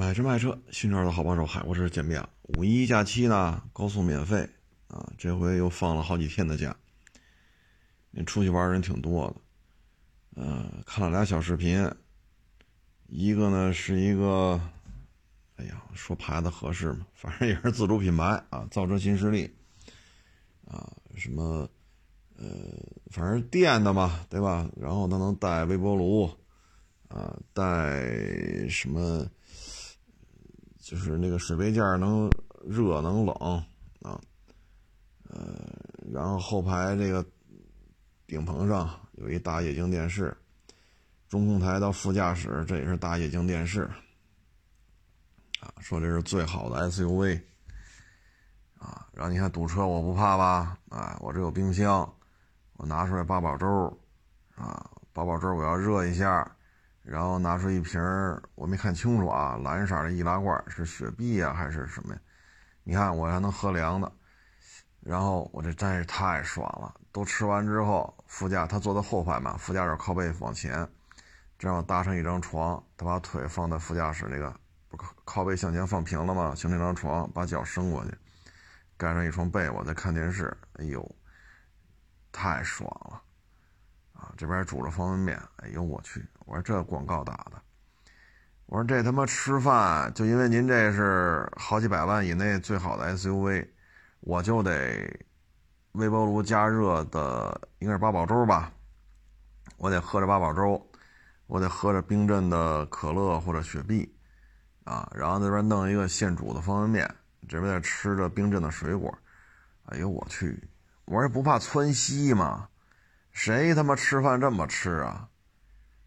[0.00, 2.30] 买车卖车，新车的好帮手，海沃车见面了。
[2.56, 4.48] 五一假期呢，高速免费
[4.88, 6.74] 啊，这回又放了好几天的假。
[8.10, 9.28] 你出去玩人挺多
[10.34, 11.86] 的，呃，看了俩小视频，
[13.08, 14.58] 一个呢是一个，
[15.56, 17.06] 哎呀，说牌子合适吗？
[17.12, 19.54] 反正也是自主品牌啊，造车新势力
[20.66, 21.68] 啊，什么，
[22.38, 22.48] 呃，
[23.10, 24.66] 反正电的嘛，对吧？
[24.80, 26.24] 然后它能带微波炉
[27.08, 29.28] 啊，带什么？
[30.90, 32.28] 就是那个水杯架能
[32.64, 33.32] 热能冷
[34.00, 34.20] 啊，
[35.28, 35.54] 呃，
[36.12, 37.24] 然后后排这个
[38.26, 40.36] 顶棚上有一大液晶电视，
[41.28, 43.88] 中控台到副驾驶这也是大液晶电视，
[45.60, 47.40] 啊，说这是最好的 SUV，
[48.76, 50.76] 啊，然后你看堵车我不怕吧？
[50.88, 52.12] 啊，我这有冰箱，
[52.78, 53.96] 我拿出来八宝粥，
[54.56, 56.56] 啊，八宝粥我要热一下。
[57.10, 62.20] 然后拿出一瓶儿我没看清楚啊，蓝色的易拉罐是雪碧啊还是什么呀？
[62.84, 64.12] 你看我还能喝凉的，
[65.00, 66.94] 然后我这真是太爽了。
[67.10, 70.88] 都吃完之后，副驾他坐在后排嘛，副驾驶靠背往前，
[71.58, 74.54] 正好搭上一张床，他把腿放在副驾驶那个
[74.88, 76.54] 不靠靠背向前放平了吗？
[76.54, 78.16] 形成一张床，把脚伸过去，
[78.96, 81.04] 盖上一床被窝在看电视，哎呦，
[82.30, 83.20] 太爽了。
[84.12, 86.24] 啊，这边煮着方便面，哎呦我去！
[86.50, 87.62] 我说这广告打的，
[88.66, 93.68] 我说这他妈吃饭就因为您这是好几百万以内最好的 SUV，
[94.18, 95.16] 我就得
[95.92, 98.72] 微波炉加热的应该是八宝粥吧，
[99.76, 100.84] 我得喝着八宝粥，
[101.46, 104.12] 我得喝着冰镇的可乐或者雪碧，
[104.82, 107.14] 啊，然后那边弄一个现煮的方便面，
[107.48, 109.16] 这边再吃着冰镇的水果，
[109.84, 110.68] 哎呦我去！
[111.04, 112.68] 我说不怕窜稀吗？
[113.30, 115.28] 谁他妈吃饭这么吃啊？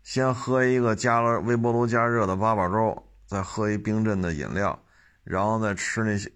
[0.04, 4.78] 先喝一个加了微波炉加热的八宝粥，再喝一冰镇的饮料，
[5.24, 6.32] 然后再吃那些，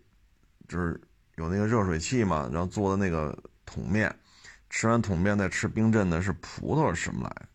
[0.67, 0.99] 就是
[1.35, 4.13] 有那个热水器嘛，然后做的那个桶面。
[4.69, 7.47] 吃完桶面再吃冰镇的，是葡萄是什么来？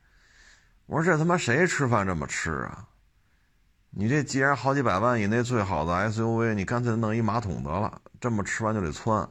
[0.87, 2.89] 我说这他妈谁吃饭这么吃啊？
[3.91, 9.29] 你这既然好几百万以内最好的 SUV，你干脆弄一马桶得了，这么吃完就得窜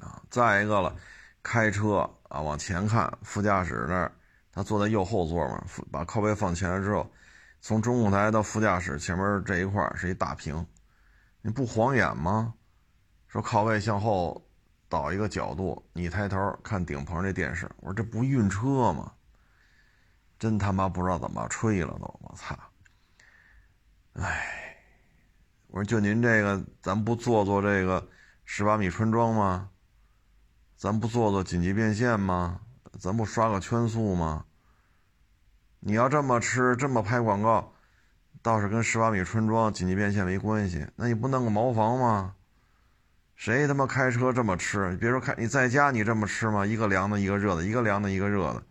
[0.00, 0.22] 啊！
[0.30, 0.96] 再一个了。
[1.42, 4.12] 开车啊，往前看，副驾驶那儿，
[4.52, 7.10] 他坐在右后座嘛，把靠背放前了之后，
[7.60, 10.66] 从中控台到副驾驶前面这一块是一大屏，
[11.42, 12.54] 你不晃眼吗？
[13.28, 14.44] 说靠背向后
[14.88, 19.12] 倒一个角度，你抬头看顶棚这电视，我说这不晕车吗？
[20.38, 22.58] 真他妈不知道怎么吹了都，我操！
[24.14, 24.76] 哎，
[25.68, 28.08] 我说就您这个，咱不做做这个
[28.44, 29.70] 十八米穿桩吗？
[30.76, 32.62] 咱不做做紧急变现吗？
[32.98, 34.44] 咱不刷个圈速吗？
[35.78, 37.72] 你要这么吃，这么拍广告，
[38.42, 40.86] 倒是跟十八米村庄紧急变现没关系。
[40.96, 42.34] 那你不弄个茅房吗？
[43.34, 44.90] 谁他妈开车这么吃？
[44.90, 46.66] 你别说开，你在家你这么吃吗？
[46.66, 48.62] 一个凉的，一个热的，一个凉的，一个热的。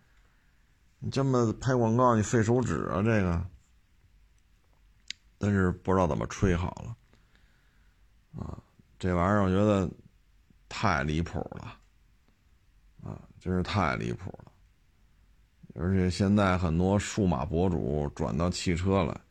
[1.00, 3.44] 你这么拍广告，你费手指啊，这个。
[5.40, 8.44] 但是不知道怎么吹好了。
[8.44, 8.60] 啊，
[9.00, 9.90] 这玩意儿我觉得
[10.68, 11.79] 太离谱了。
[13.04, 14.52] 啊，真是太离谱了！
[15.76, 19.22] 而且现在很多数码博主转到汽车了，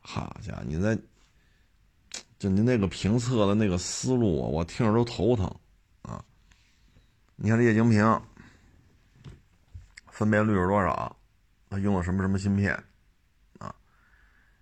[0.00, 0.98] 好家伙，你在
[2.38, 5.46] 就您那个评测的那个思路，我听着都头疼
[6.02, 6.24] 啊！
[7.36, 8.22] 你看这液晶屏，
[10.08, 11.16] 分辨率是多少？
[11.70, 12.74] 它用了什么什么芯片
[13.58, 13.74] 啊？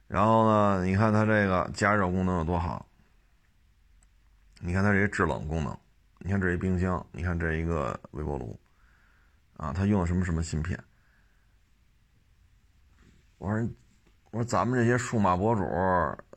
[0.09, 2.87] 然后呢，你看它这个加热功能有多好？
[4.61, 5.79] 你看它这些制冷功能。
[6.27, 8.59] 你看这一冰箱，你看这一个微波炉，
[9.59, 10.77] 啊，它用的什么什么芯片？
[13.39, 13.69] 我说，
[14.33, 15.63] 我说咱们这些数码博主，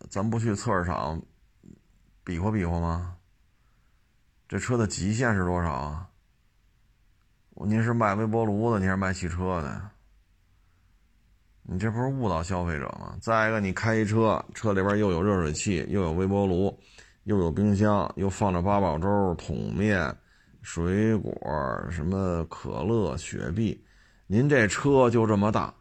[0.07, 1.19] 咱不去测试场
[2.23, 3.17] 比划比划吗？
[4.47, 6.07] 这车的极限是多少啊？
[7.55, 9.89] 您是卖微波炉的，您是卖汽车的？
[11.63, 13.17] 你这不是误导消费者吗？
[13.19, 16.79] 再一个，你开一车，车里边又有热水器，又有微波炉。
[17.23, 20.15] 又有冰箱，又放着八宝粥、桶面、
[20.61, 21.31] 水果，
[21.91, 23.85] 什么可乐、雪碧。
[24.27, 25.73] 您这车就这么大，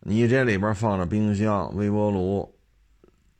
[0.00, 2.58] 你这里边放着冰箱、微波炉，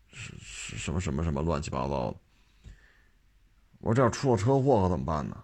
[0.08, 2.16] 是是什么什么什么乱七八糟的。
[3.78, 5.36] 我这要出了车祸可怎么办呢？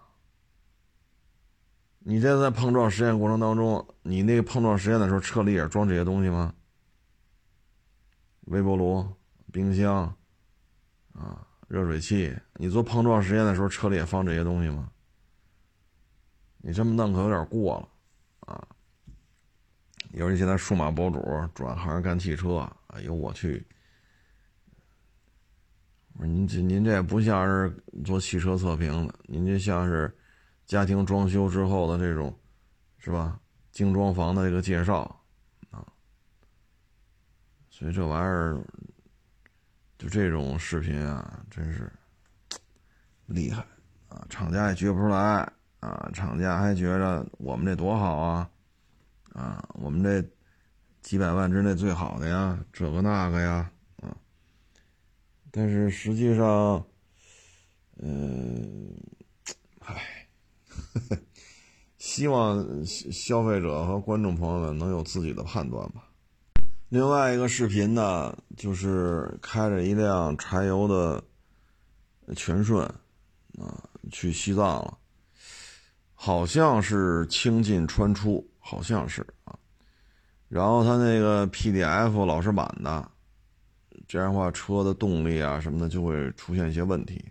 [1.99, 6.53] 你这在碰撞实验过程当中，你那个碰撞实验的时候，车里也装这些东西吗？
[8.41, 9.05] 微波炉、
[9.51, 10.15] 冰箱，
[11.13, 11.46] 啊。
[11.67, 14.89] 热水器，你做碰撞实验的时候，车里也放这些东西吗？
[16.59, 18.67] 你这么弄可有点过了，啊！
[20.11, 21.21] 尤其现在数码博主
[21.53, 23.65] 转行干汽车，哎呦我去！
[26.13, 30.17] 我说您这您这也不像是做汽车测评的，您这像是
[30.65, 32.33] 家庭装修之后的这种，
[32.97, 33.39] 是吧？
[33.71, 35.03] 精装房的这个介绍
[35.69, 35.85] 啊。
[37.69, 38.59] 所以这玩意儿，
[39.97, 41.91] 就这种视频啊，真是
[43.25, 43.65] 厉害
[44.07, 44.25] 啊！
[44.29, 48.49] 厂家也觉不出来啊，厂家还觉着我们这多好啊，
[49.33, 50.23] 啊，我们这
[51.01, 53.71] 几百万之内最好的呀，这个那个呀。
[54.01, 54.15] 啊
[55.49, 56.85] 但是实际上，
[57.95, 58.95] 嗯，
[59.79, 60.27] 唉，
[61.97, 66.06] 希望消费者和观众朋友们能有自己的判断吧。
[66.89, 71.23] 另外一个视频呢，就是开着一辆柴油的
[72.35, 72.85] 全顺
[73.59, 74.97] 啊，去西藏了，
[76.13, 79.57] 好像是清进川出，好像是啊。
[80.47, 83.11] 然后他那个 PDF 老式版的。
[84.07, 87.29] 这样的话，车的动力啊什么的就会出现一些问题，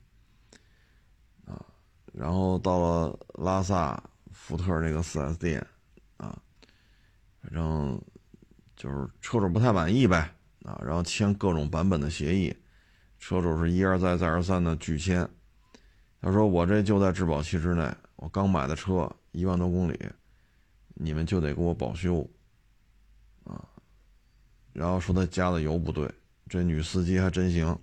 [1.46, 1.56] 啊，
[2.12, 3.98] 然后到了拉萨
[4.30, 5.66] 福特那个 4S 店，
[6.18, 6.38] 啊，
[7.40, 7.98] 反正
[8.86, 12.54] 就是车主不太满意呗，啊，然后签各种版本的协议，
[13.18, 15.28] 车主是一而再再而三的拒签，
[16.20, 19.98] 他说我这就在质保期之内，我刚买的车一万多公里，
[20.94, 22.24] 你们就得给我保修，
[23.42, 23.66] 啊，
[24.72, 26.08] 然后说他加的油不对。
[26.48, 27.76] 这女司机还真行，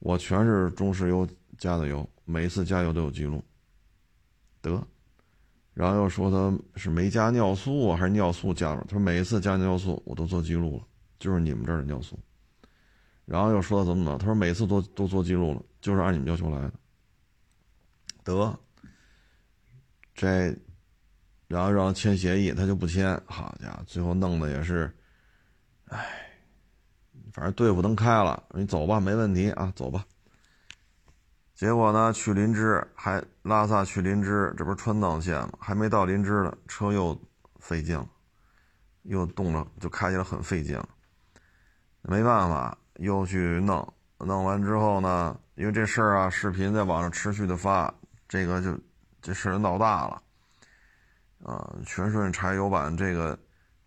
[0.00, 1.24] 我全是中石油
[1.56, 3.40] 加的油，每一次加油都有记录。
[4.60, 4.84] 得，
[5.76, 8.82] 然后又说他是没加尿素还是尿素加了？
[8.88, 10.84] 他说每一次加尿素我都做记录了，
[11.18, 12.18] 就是你们这儿的尿素。
[13.26, 16.72] 然后又说怎么怎么，他说每次都都做记录了，就是按你们要求来的。
[18.24, 18.58] 得，
[20.14, 20.56] 这，
[21.46, 23.20] 然后让签协议，他就不签。
[23.26, 24.90] 好家伙，最后弄的也是，
[25.88, 26.22] 唉。
[27.34, 30.06] 反正队伍能开了，你走吧，没问题啊，走吧。
[31.56, 35.52] 结果呢，去林芝还拉萨去林芝，这不是川藏线吗？
[35.58, 37.18] 还没到林芝呢，车又
[37.58, 38.06] 费劲了，
[39.04, 40.78] 又动了，就开起来很费劲。
[42.02, 47.92] 没办法，又去弄，弄完之后呢，因为这事儿啊，视频在网上持续的发，
[48.28, 48.78] 这个就
[49.22, 50.22] 这事儿闹大了。
[51.42, 53.38] 啊，全顺柴油版这个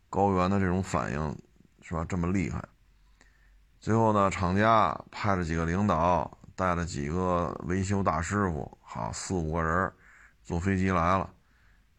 [0.09, 1.37] 高原的这种反应
[1.83, 2.03] 是吧？
[2.09, 2.67] 这么厉害。
[3.79, 9.89] 最后呢，厂家派了几个领导，带了几个维修大师傅，好四五个人，
[10.43, 11.33] 坐飞机来了，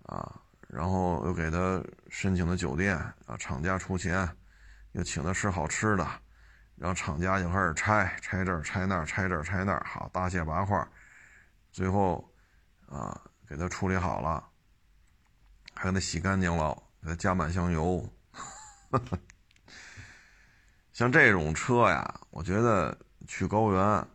[0.03, 4.29] 啊，然后又给他申请的酒店，啊，厂家出钱，
[4.93, 6.07] 又请他吃好吃的，
[6.77, 10.87] 然后厂家就开始拆，拆这儿拆那儿，拆这儿拆那儿，好大卸八块，
[11.73, 12.31] 最后，
[12.87, 13.19] 啊，
[13.49, 14.47] 给他处理好了，
[15.73, 18.07] 还给他洗干净了，给他加满箱油。
[20.93, 22.95] 像这种车呀，我觉得
[23.27, 24.07] 去高原，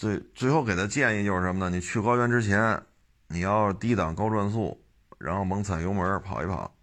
[0.00, 1.76] 最最后给的建议就是什么呢？
[1.76, 2.82] 你去高原之前，
[3.28, 4.82] 你要低档高转速，
[5.18, 6.74] 然后猛踩油门跑一跑，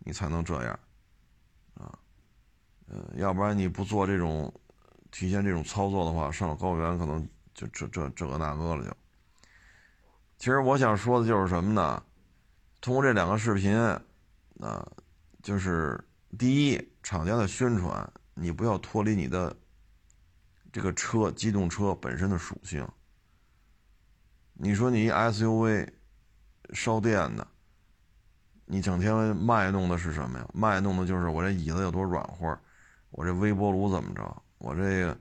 [0.00, 0.78] 你才能这样，
[1.72, 1.98] 啊，
[2.88, 4.52] 呃，要不然你不做这种
[5.10, 8.94] 提前这种操作的话，上了高原可能就这这这个那个了就。
[10.36, 12.02] 其实我想说的就是什么呢？
[12.82, 13.74] 通过这两个视频，
[14.60, 14.86] 啊，
[15.42, 15.98] 就是
[16.38, 16.90] 第一。
[17.02, 19.56] 厂家的宣传，你不要脱离你的
[20.72, 22.86] 这个车机动车本身的属性。
[24.54, 25.88] 你说你一 SUV
[26.72, 27.46] 烧电的，
[28.66, 30.48] 你整天卖弄的是什么呀？
[30.52, 32.58] 卖弄的就是我这椅子有多软和，
[33.10, 35.18] 我这微波炉怎么着，我这个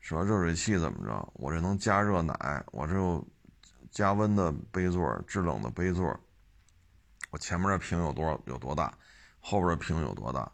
[0.00, 0.24] 什么？
[0.24, 1.32] 热水器怎么着？
[1.34, 3.26] 我这能加热奶，我这有
[3.90, 6.18] 加温的杯座，制冷的杯座。
[7.30, 8.96] 我前面的屏有多少有多大，
[9.40, 10.50] 后边的屏有多大？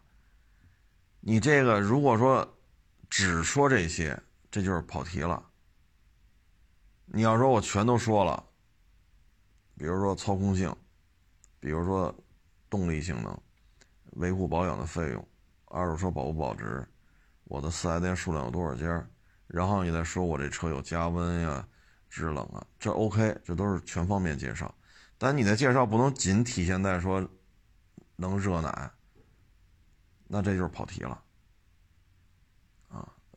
[1.19, 2.57] 你这个如果说
[3.11, 4.17] 只说这些，
[4.49, 5.45] 这就是跑题了。
[7.05, 8.41] 你要说我全都说了，
[9.77, 10.73] 比如说操控性，
[11.59, 12.15] 比如说
[12.69, 13.37] 动力性能、
[14.11, 15.27] 维护保养的费用、
[15.65, 16.87] 二手车保不保值，
[17.43, 19.05] 我的四 S 店数量有多少家，
[19.45, 21.67] 然后你再说我这车有加温呀、
[22.09, 24.73] 制冷啊，这 OK，这都是全方面介绍。
[25.17, 27.29] 但你的介绍不能仅体现在说
[28.15, 28.91] 能热奶。
[30.29, 31.21] 那这就是跑题了，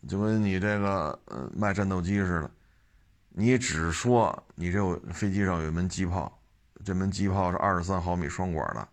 [0.06, 2.50] 就跟你这个呃卖战斗机似的，
[3.30, 6.40] 你只说你这飞机上有一门机炮，
[6.84, 8.86] 这门机炮是二十三毫米双管的，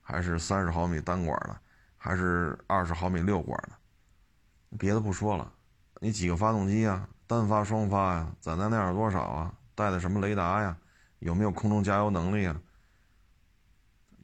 [0.00, 1.56] 还是三十毫米单管的，
[1.96, 5.52] 还是二十毫米六管的，别的不说了，
[6.00, 10.76] 你几个发动机啊，单发双发呀，载弹量有多少啊，带的什么雷达呀，
[11.18, 12.60] 有没有空中加油能力啊，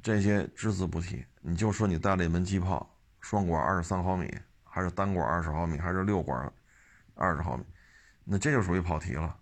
[0.02, 2.86] 这些只字不提，你就说你带了一门机炮。
[3.22, 4.34] 双管二十三毫米，
[4.70, 6.50] 还是单管二十毫米，还是六管
[7.14, 7.64] 二十毫米？
[8.24, 9.36] 那这就属于跑题了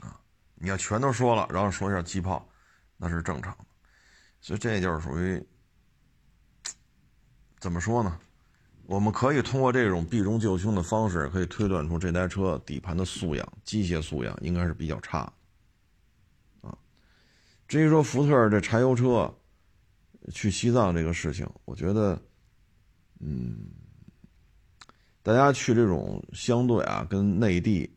[0.00, 0.20] 啊！
[0.56, 2.46] 你要全都说了，然后说一下机炮，
[2.96, 3.64] 那是正常的。
[4.40, 5.40] 所以这就是属于
[7.60, 8.18] 怎么说呢？
[8.86, 15.32] 我们可以通过这种避重就轻的方式，可以推断出这台车底盘的素养、机械素养应该是比较差
[16.60, 16.76] 啊。
[17.68, 19.32] 至于说福特这柴油车
[20.32, 22.20] 去西藏这个事情，我觉得，
[23.20, 23.70] 嗯，
[25.22, 27.94] 大家去这种相对啊跟内地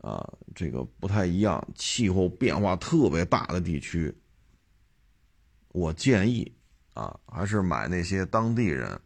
[0.00, 4.14] 啊这个不太一样、气候变化特别大的地区。
[5.68, 6.50] 我建议，
[6.94, 9.00] 啊，还是买那些当地人，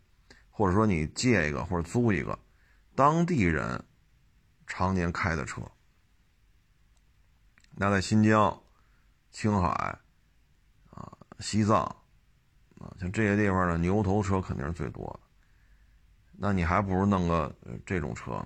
[0.50, 2.38] 或者说你借一个或者租一个，
[2.94, 3.85] 当地人
[4.66, 5.62] 常年开的车。
[7.78, 8.62] 那在新疆、
[9.30, 9.99] 青海，
[10.90, 11.82] 啊，西藏，
[12.78, 15.25] 啊，像这些地方呢，牛头车肯定是最多的。
[16.38, 18.45] 那你还不如弄个这种车，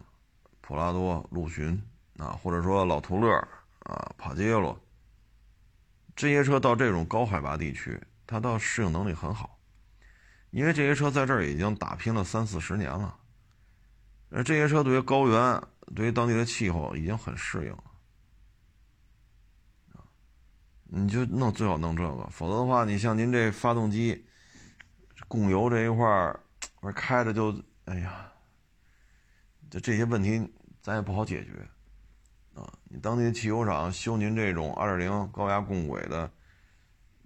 [0.60, 1.80] 普拉多、陆巡，
[2.18, 3.34] 啊，或者说老途乐，
[3.80, 4.78] 啊，帕杰罗。
[6.14, 8.00] 这些车到这种高海拔地区。
[8.26, 9.58] 它倒适应能力很好，
[10.50, 13.16] 因为这些车在这儿已经打拼了三四十年了，
[14.30, 15.60] 而这些车对于高原、
[15.96, 17.84] 对于当地的气候已经很适应了，
[20.84, 24.24] 你就弄最好弄这个，否则的话，你像您这发动机
[25.26, 26.38] 供油这一块儿，
[26.94, 27.52] 开着就
[27.90, 28.32] 哎呀，
[29.68, 30.48] 就这些问题
[30.80, 31.68] 咱也不好解决
[32.54, 32.72] 啊。
[32.84, 36.30] 你当地汽油厂修您这种二点零高压共轨的。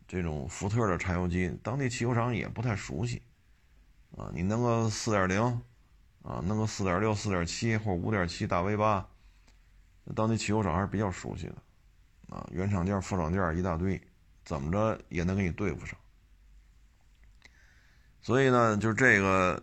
[0.07, 3.23] 这种福特的柴油机，当地汽油厂也不太熟悉，
[4.17, 5.43] 啊，你弄个四点零，
[6.23, 9.09] 啊，弄个四点六、四点七或五点七大 V 八，
[10.15, 11.57] 当地汽油厂还是比较熟悉的，
[12.29, 14.01] 啊，原厂件、副厂件一大堆，
[14.45, 15.99] 怎么着也能给你对付上。
[18.21, 19.61] 所以呢，就这个，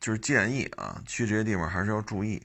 [0.00, 2.42] 就是建议啊，去这些地方还是要注意，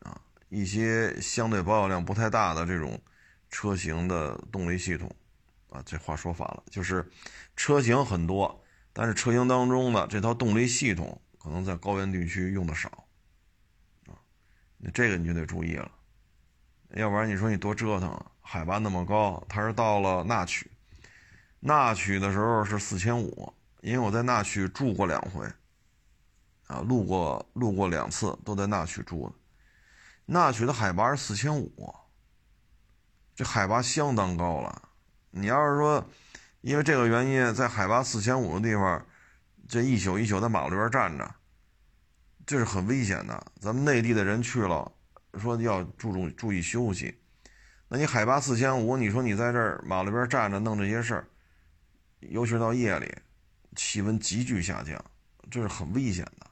[0.00, 3.00] 啊，一些相对保有量不太大的这种。
[3.48, 5.08] 车型的动力系统，
[5.70, 7.08] 啊，这话说反了，就是
[7.54, 13.06] 车型很多，但是车型当中的这套动力系统可能在高原地区用的少，
[14.08, 14.18] 啊，
[14.78, 15.90] 那这个你就得注意了，
[16.94, 20.68] 要不然你说你多折腾，海拔那么高，它是到了那曲，
[21.60, 25.46] 那曲的时候是四千五，因为我在那曲住过两回，
[26.66, 29.34] 啊，路过路过两次，都在那曲住的，
[30.24, 31.94] 那曲的海拔是四千五。
[33.34, 34.88] 这海拔相当高了，
[35.30, 36.04] 你要是说，
[36.62, 39.06] 因为这个原因，在海拔四千五的地方，
[39.68, 41.34] 这一宿一宿在马路边站着，
[42.46, 43.52] 这是很危险的。
[43.60, 44.90] 咱们内地的人去了，
[45.38, 47.20] 说要注重注意休息，
[47.88, 51.28] 那你海拔四千五，你说你在这儿马路边站着弄这些事儿，
[52.20, 53.14] 尤其是到夜里，
[53.76, 54.98] 气温急剧下降，
[55.50, 56.46] 这是很危险的。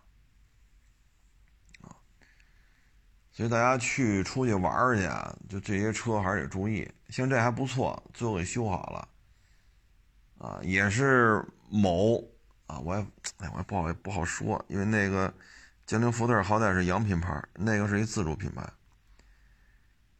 [3.34, 5.02] 所以大家去出去玩去，
[5.48, 6.88] 就这些车还是得注意。
[7.08, 9.08] 像这还不错，最后给修好了，
[10.38, 12.22] 啊，也是某
[12.68, 13.04] 啊，我也
[13.38, 15.34] 哎，我也不好不好说，因为那个
[15.84, 18.72] 江铃福特好歹是洋品牌，那个是一自主品牌，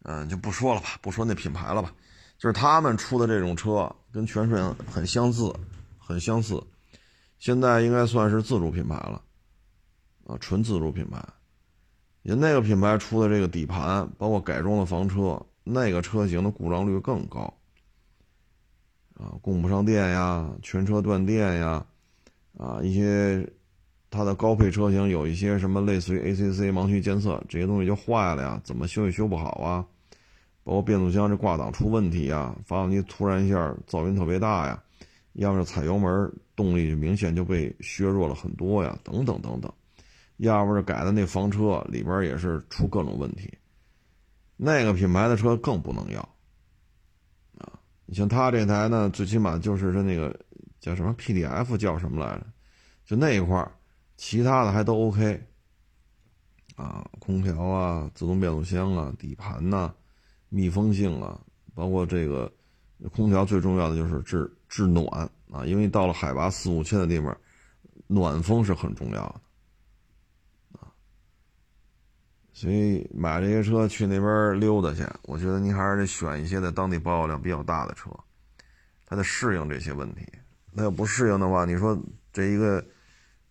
[0.02, 1.94] 嗯，就不说了吧，不说那品牌了吧，
[2.36, 5.54] 就是他们出的这种车跟全顺很相似，
[5.98, 6.60] 很相似，
[7.38, 9.22] 现在应该算是自主品牌了，
[10.26, 11.24] 啊，纯自主品牌。
[12.24, 17.52] 人那个品牌出的这个底盘，包括改装的房车，那个车型的故障率更高，
[19.12, 21.84] 啊，供不上电呀，全车断电呀，
[22.56, 23.46] 啊，一些
[24.08, 29.84] 它的高配车型有一些什么类似于 ACC 盲区监测这些东西就坏了呀，怎么修也修不好啊，
[30.64, 34.82] 包括变速箱这挂档出问题呀，发动机突然一下噪音特别大呀，
[35.34, 39.70] 要么是踩油门动力明显就被削弱了很多呀，等等等等。
[40.38, 43.52] 要不是改的那房车里边也是出各种问题，
[44.56, 46.20] 那个品牌的车更不能要，
[47.58, 50.38] 啊，你像他这台呢，最起码就是他那个
[50.80, 52.46] 叫什么 PDF 叫什么来着，
[53.06, 53.64] 就那一块
[54.16, 55.40] 其他的还都 OK，
[56.76, 59.94] 啊，空调啊，自动变速箱啊，底盘呐，
[60.48, 61.40] 密封性啊，
[61.74, 62.52] 包括这个
[63.12, 65.06] 空调最重要的就是制制暖
[65.50, 67.36] 啊，因为到了海拔四五千的地方，
[68.08, 69.40] 暖风是很重要的。
[72.56, 78.08] 所以买这些车去那边溜达去，我觉得您还是得选一些在当地保有量比较大的车，
[79.04, 80.24] 它得适应这些问题。
[80.70, 82.00] 那要不适应的话，你说
[82.32, 82.82] 这一个，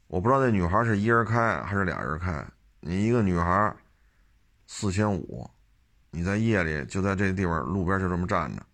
[0.08, 2.48] 我不知道那女孩是一人开还是俩人开。
[2.80, 3.76] 你一个女孩，
[4.68, 5.50] 四千五，
[6.10, 8.66] 你在夜里就在这个地方路边就这么站着，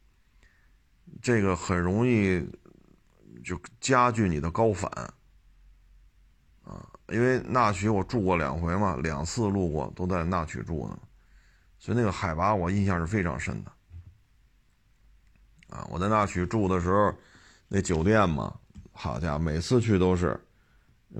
[1.23, 2.47] 这个很容易
[3.43, 4.91] 就加剧你的高反。
[6.69, 10.99] 啊，因为那曲我住过两回嘛，两次路过都在那曲住呢，
[11.79, 13.71] 所以那个海拔我印象是非常深的。
[15.75, 17.11] 啊，我在那曲住的时候，
[17.67, 18.53] 那酒店嘛，
[18.91, 20.39] 好家伙，每次去都是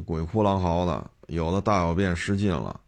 [0.05, 2.79] 鬼哭狼嚎的，有的大小便失禁了，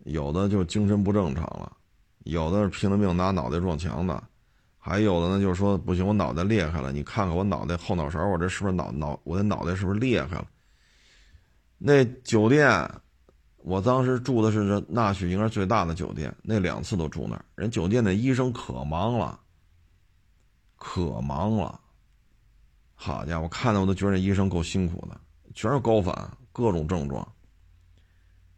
[0.00, 1.72] 有的就精神不正常了，
[2.24, 4.20] 有的是拼了命拿脑袋撞墙的，
[4.76, 10.46] 还有的呢就是说不行，我脑袋裂开了，你看看我脑袋后脑勺，我这是不是脑脑我的脑袋是不是裂开了？
[11.84, 12.88] 那酒店，
[13.56, 17.44] 我当时住的是这那许应该最大的酒店，那两次都住那儿。
[17.56, 19.40] 人酒店的医生可忙了，
[20.76, 21.80] 可忙了。
[22.94, 25.20] 好家伙，看的我都觉得那医生够辛苦的，
[25.54, 27.26] 全是高反，各种症状。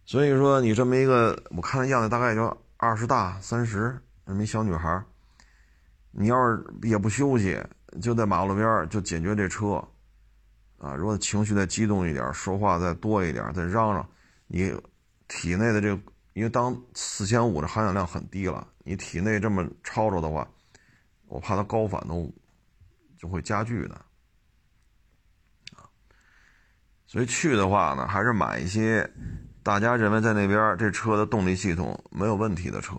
[0.04, 5.02] 所以说，你这么一个，我看那样子大概也就二十大三十，那么一小女孩，
[6.10, 7.58] 你要是也不休息，
[8.02, 9.82] 就在马路边就解决这车。
[10.84, 14.06] 啊，如果情绪再激动一点，说话再多一点，再嚷嚷，
[14.46, 14.70] 你
[15.28, 16.02] 体内的这个，
[16.34, 20.46] 因为当四千五的含氧量很低了，你体内这么吵吵的话，
[21.26, 22.30] 我怕它高反都
[23.16, 23.94] 就会加剧的。
[25.74, 25.88] 啊，
[27.06, 29.10] 所以去的话呢，还是买一些
[29.62, 32.96] 大家认为在那边这车的动力系统没有问题的车。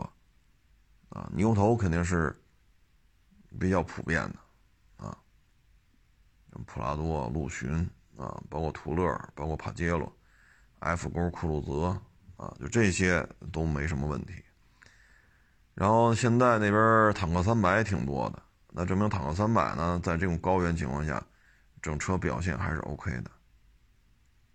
[1.09, 2.35] 啊，牛头肯定是
[3.59, 4.39] 比较普遍的。
[6.65, 7.69] 普拉多、陆巡
[8.17, 10.11] 啊，包括途乐，包括帕杰罗、
[10.79, 12.01] F 勾、酷路泽
[12.37, 14.33] 啊，就这些都没什么问题。
[15.73, 21.21] 然后现在那边坦克三百挺多的，那证明坦克三百呢，在这种高原情况下，
[21.81, 23.31] 整车表现还是 OK 的。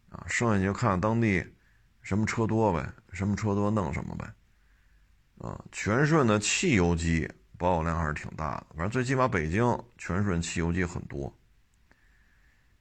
[0.09, 1.47] 啊，剩下你就看当地
[2.01, 4.33] 什么车多呗，什么车多弄什么呗。
[5.39, 11.33] 啊，全顺的汽油机保有量还是挺大的，反正最起码北京全顺汽油机很多。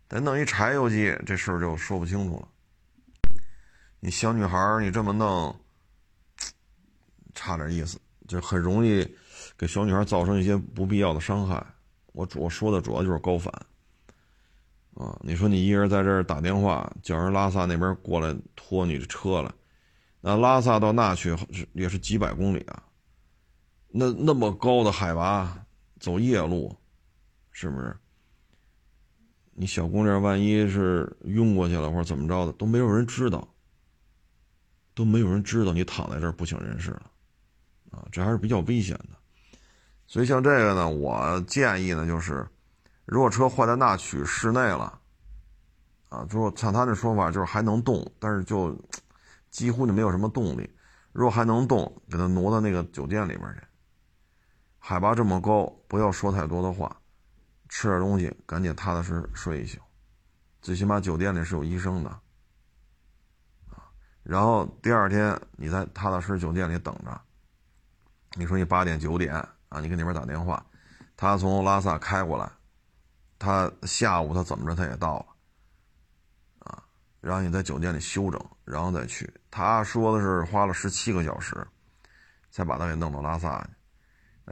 [0.09, 2.47] 再弄一柴油机，这事儿就说不清楚了。
[3.99, 5.55] 你小女孩你这么弄，
[7.35, 9.07] 差点意思，就很容易
[9.55, 11.63] 给小女孩造成一些不必要的伤害。
[12.13, 13.53] 我主我说的主要就是高反
[14.95, 15.15] 啊！
[15.21, 19.53] 你说你一人在这儿打电话叫人拉萨那边过来拖你的车了，
[20.21, 21.37] 那拉萨到那去
[21.73, 22.83] 也是几百公里啊，
[23.89, 25.63] 那那么高的海拔，
[25.99, 26.75] 走夜路，
[27.51, 27.95] 是不是？
[29.61, 33.45] 你小姑娘万一是晕过去了或者怎么着的，都没有人知道，
[34.95, 37.11] 都没有人知道你躺在这儿不省人事了，
[37.91, 39.09] 啊，这还是比较危险的。
[40.07, 42.47] 所以像这个呢，我建议呢就是，
[43.03, 44.97] 如果车坏在那曲室内了，
[46.07, 48.73] 啊，就像他那说法，就是还能动，但是就
[49.51, 50.69] 几乎就没有什么动力。
[51.11, 53.61] 如果还能动，给他挪到那个酒店里边去。
[54.77, 56.95] 海拔这么高，不要说太多的话。
[57.69, 59.79] 吃点东西，赶紧踏踏实实睡一宿，
[60.61, 62.19] 最起码酒店里是有医生的，
[64.23, 67.21] 然后第二天你在踏踏实实酒店里等着。
[68.35, 69.33] 你说你八点九点
[69.69, 70.63] 啊，你给那边打电话，
[71.17, 72.51] 他从拉萨开过来，
[73.39, 75.25] 他下午他怎么着他也到了，
[76.59, 76.83] 啊，
[77.21, 79.33] 然后你在酒店里休整，然后再去。
[79.49, 81.67] 他说的是花了十七个小时，
[82.51, 83.69] 才把他给弄到拉萨去。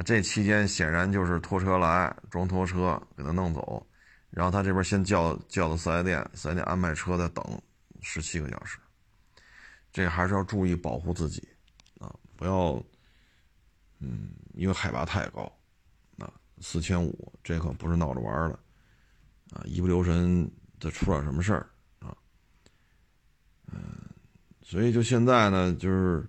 [0.03, 3.85] 这期间显然就是拖车来装拖车给他弄走，
[4.29, 7.43] 然后他这边先叫叫到四 S 店，四 S 店安排车再等
[8.01, 8.77] 十七个小时。
[9.91, 11.47] 这还是要注意保护自己
[11.99, 12.73] 啊，不要，
[13.99, 15.51] 嗯，因为海拔太高，
[16.19, 18.59] 啊，四千五，这可不是闹着玩的，
[19.53, 20.47] 啊，一不留神
[20.79, 21.67] 再出点什么事儿
[21.99, 22.15] 啊，
[23.71, 23.81] 嗯，
[24.61, 26.23] 所以就现在呢，就是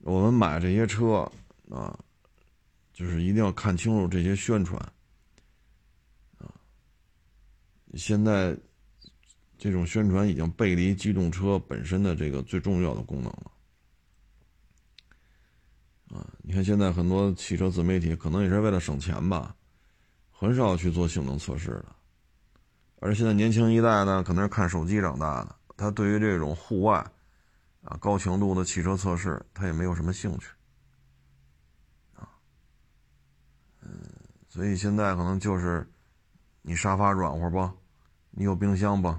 [0.00, 1.26] 我们买这些车
[1.70, 1.98] 啊。
[2.98, 4.76] 就是一定要看清楚这些宣传，
[6.36, 6.50] 啊，
[7.94, 8.58] 现在
[9.56, 13.52] 这种宣传已经背离机动车本身的这个最重要的功能了，
[16.08, 19.54] 啊，你看现在很多汽车自媒体可能也是为了省钱吧，
[20.32, 21.94] 很少去做性能测试的，
[22.98, 26.98] 而现在年轻一代呢，可能是看手机长大的，他对于这种户外
[27.82, 30.48] 啊高强度的汽车测试，他也没有什么兴趣。
[34.48, 35.86] 所以现在可能就是，
[36.62, 37.70] 你沙发软和不？
[38.30, 39.14] 你有冰箱不？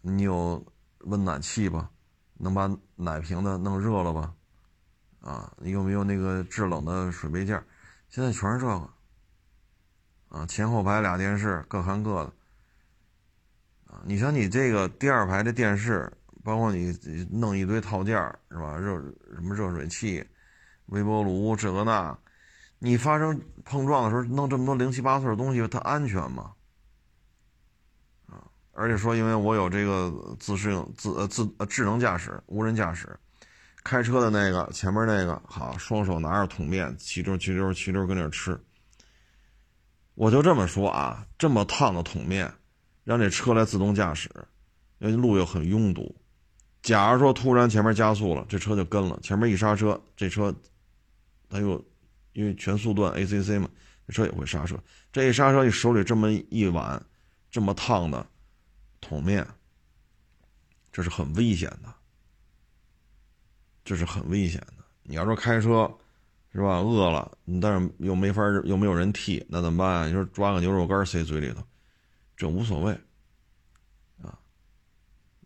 [0.00, 0.64] 你有
[1.00, 1.90] 温暖气吧？
[2.38, 4.34] 能把奶瓶子弄热了吧？
[5.20, 7.62] 啊，你有没有那个制冷的水杯架？
[8.08, 8.90] 现在全是这个。
[10.30, 12.32] 啊，前后排俩电视各看各的。
[13.92, 16.10] 啊，你像你这个第二排的电视，
[16.42, 16.96] 包括你
[17.30, 18.16] 弄一堆套件
[18.50, 18.78] 是吧？
[18.78, 18.96] 热
[19.34, 20.26] 什么热水器、
[20.86, 22.18] 微波炉这个那。
[22.78, 26.52] 你发生碰撞的时候弄这么多零七八碎的东西，它安全吗？
[28.26, 33.18] 啊，而且说因为我有这个自适应自呃自呃智能驾驶无人驾驶，
[33.82, 38.58] 开车的那个前面那个好双手拿着桶面骑溜骑溜骑溜跟那吃。
[40.14, 42.52] 我就这么说啊，这么烫的桶面，
[43.04, 44.28] 让这车来自动驾驶，
[44.98, 46.14] 因为路又很拥堵。
[46.82, 50.54] 假如说突然前面加速了，这车就跟了，前面一刹车，这车
[51.48, 51.84] 它又
[52.38, 53.68] 因为全速段 ACC 嘛，
[54.06, 54.78] 这车也会刹车。
[55.12, 57.04] 这一刹车，你手里这么一碗
[57.50, 58.24] 这么烫的
[59.00, 59.44] 桶面，
[60.92, 61.92] 这是很危险的，
[63.84, 64.84] 这是很危险的。
[65.02, 65.92] 你要说开车。
[66.50, 66.78] 是吧？
[66.78, 70.08] 饿了，但是又没法，又没有人替，那怎么办？
[70.08, 71.62] 你说抓个牛肉干塞嘴里头，
[72.38, 72.92] 这无所谓，
[74.22, 74.36] 啊。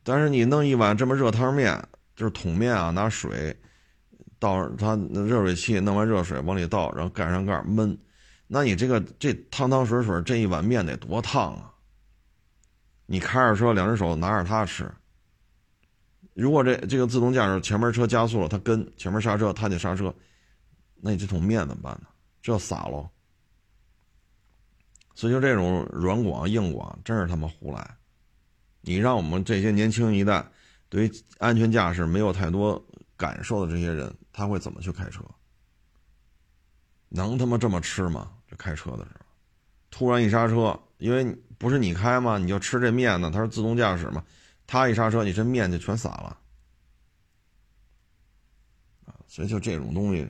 [0.05, 1.77] 但是你弄一碗这么热汤面，
[2.15, 3.55] 就是桶面啊，拿水
[4.43, 7.97] 倒，它热水器弄完热水往里倒，然后盖上盖焖，
[8.49, 11.73] 那你这个这汤汤水水这一碗面得多烫啊！
[13.07, 14.91] 你开着车，两只手拿着它吃。
[16.35, 20.13] 如果这这个自动驾驶前面车加速了，它跟前面刹车，它得刹车。
[21.01, 22.09] 那你这桶面怎么办呢？
[22.43, 23.09] 这要洒喽。
[25.15, 27.97] 所以就这种软广硬广，真是他妈胡来。
[28.81, 30.45] 你让我们这些年轻一代
[30.89, 32.85] 对于安全驾驶没有太多
[33.17, 35.23] 感受的这些人，他会怎么去开车？
[37.09, 38.33] 能他妈这么吃吗？
[38.49, 39.27] 这开车的时候，
[39.91, 41.25] 突然一刹车，因为
[41.59, 42.39] 不是你开吗？
[42.39, 43.31] 你就吃这面呢？
[43.31, 44.25] 它是自动驾驶嘛？
[44.67, 46.39] 他一刹车，你这面就全洒了。
[49.27, 50.27] 所以就这种东西。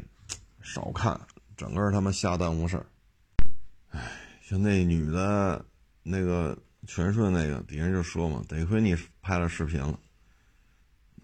[0.64, 1.20] 少看，
[1.56, 2.86] 整个他妈瞎耽误事儿。
[3.90, 4.00] 哎，
[4.40, 5.64] 像那女的，
[6.04, 9.98] 那个全顺那个，底下就说嘛，得亏你拍了视频了，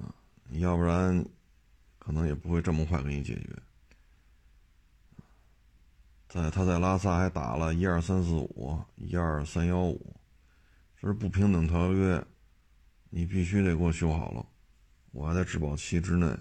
[0.01, 0.11] 啊，
[0.55, 1.25] 要不然
[2.09, 3.51] 可能也不会这么快给你解决。
[6.27, 10.17] 在他在拉萨还打了一二三四五，一二三幺五，
[10.99, 12.25] 这是不平等条约，
[13.11, 14.47] 你必须得给我修好了，
[15.11, 16.35] 我还在质保期之内。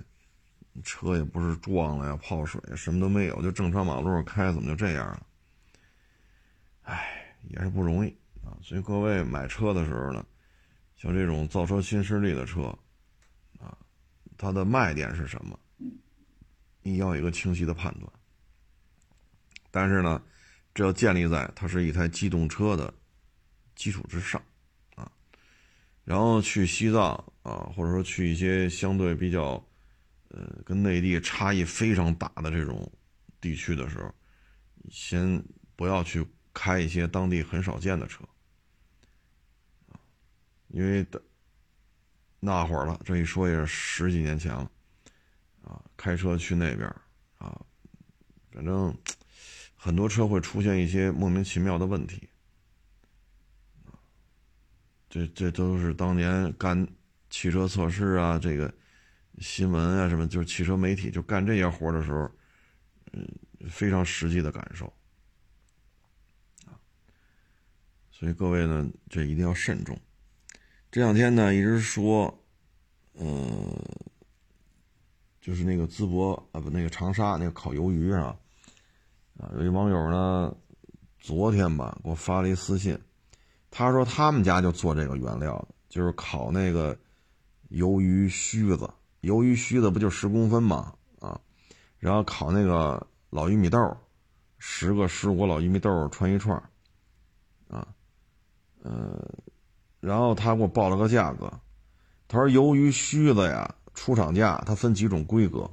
[0.86, 5.28] 车也不是撞了呀，泡水什么都没有，就正常马路上开，怎么就这样了？
[6.84, 8.10] 哎，也是不容易
[8.42, 8.56] 啊。
[8.62, 10.26] 所以各位买车的时候呢，
[10.96, 12.74] 像这种造车新势力的车，
[14.38, 15.60] 它的卖点是什么？
[16.82, 18.12] 你要有一个清晰的判断。
[19.72, 20.22] 但是呢，
[20.74, 22.94] 这要建立在它是一台机动车的
[23.76, 24.42] 基础之上
[24.96, 25.12] 啊。
[26.04, 29.64] 然后去西藏啊，或者说去一些相对比较。
[30.30, 32.92] 呃，跟内地差异非常大的这种
[33.40, 34.14] 地区的时候，
[34.92, 35.42] 先
[35.78, 36.24] 不要去
[36.54, 38.26] 开一些当地很少见的车，
[40.68, 41.24] 因为的
[42.40, 44.72] 那会儿了，这一说也是十几年前了，
[45.64, 46.88] 啊，开车去那边
[47.38, 47.60] 啊，
[48.52, 48.96] 反正
[49.76, 52.30] 很多车会出现一些莫名其妙的问题，
[55.10, 56.88] 这这都是当年干
[57.30, 58.74] 汽车测试啊，这个。
[59.40, 62.28] 新闻啊，什么就是汽车媒体就干这些活的时候，
[63.14, 63.24] 嗯，
[63.70, 64.92] 非常实际的感受
[66.66, 66.74] 啊。
[68.10, 69.96] 所以各位呢，这一定要慎重。
[70.98, 72.44] 这两天呢，一直说，
[73.14, 73.24] 呃，
[75.40, 78.36] 就是那个淄博啊，不，那个长沙那个烤鱿鱼啊，
[79.38, 80.52] 啊，有一网友呢，
[81.20, 83.00] 昨天吧给我发了一私信，
[83.70, 86.98] 他说他们家就做这个原料，就是烤那个
[87.70, 88.90] 鱿鱼须子。
[89.22, 90.96] 鱿鱼须子不就十公分吗？
[91.20, 91.40] 啊，
[92.00, 93.96] 然后烤那个老玉米豆，
[94.58, 96.58] 十个十五个老玉米豆串一串，
[97.68, 97.88] 啊，
[98.82, 99.24] 呃，
[100.08, 101.52] 然后他给我报了个价格，
[102.30, 105.70] 他说鱿鱼须子呀，出厂价它分几种规格，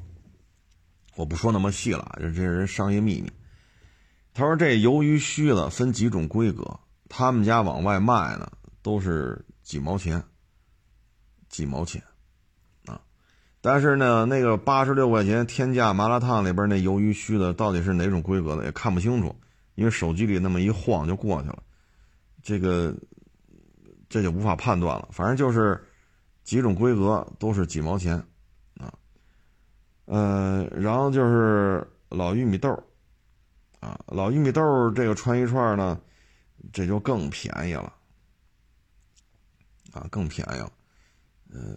[1.14, 3.30] 我不说那么细了，这这是人商业秘密。
[4.32, 8.50] 他说这鱿鱼须子分几种规格，他们家往外卖呢
[8.82, 10.20] 都是几毛钱，
[11.48, 12.02] 几毛钱。
[12.86, 13.00] 啊。
[13.60, 19.36] 但是呢，那个八十六块钱天价麻辣烫里边那鱿鱼须的到底是哪种规格的，也看不清楚，
[19.76, 21.62] 因为手机里那么一晃就过去了，
[22.42, 22.92] 这个
[24.14, 25.08] 这就无法判断了。
[25.10, 25.84] 反正就是
[26.44, 28.14] 几种规格都是几毛钱
[28.76, 28.94] 啊，
[30.04, 32.70] 呃，然后就是老玉米豆
[33.80, 36.00] 啊，老玉米豆这个串一串呢，
[36.72, 37.92] 这就更便宜了
[39.90, 40.72] 啊，更便宜了，
[41.50, 41.76] 嗯。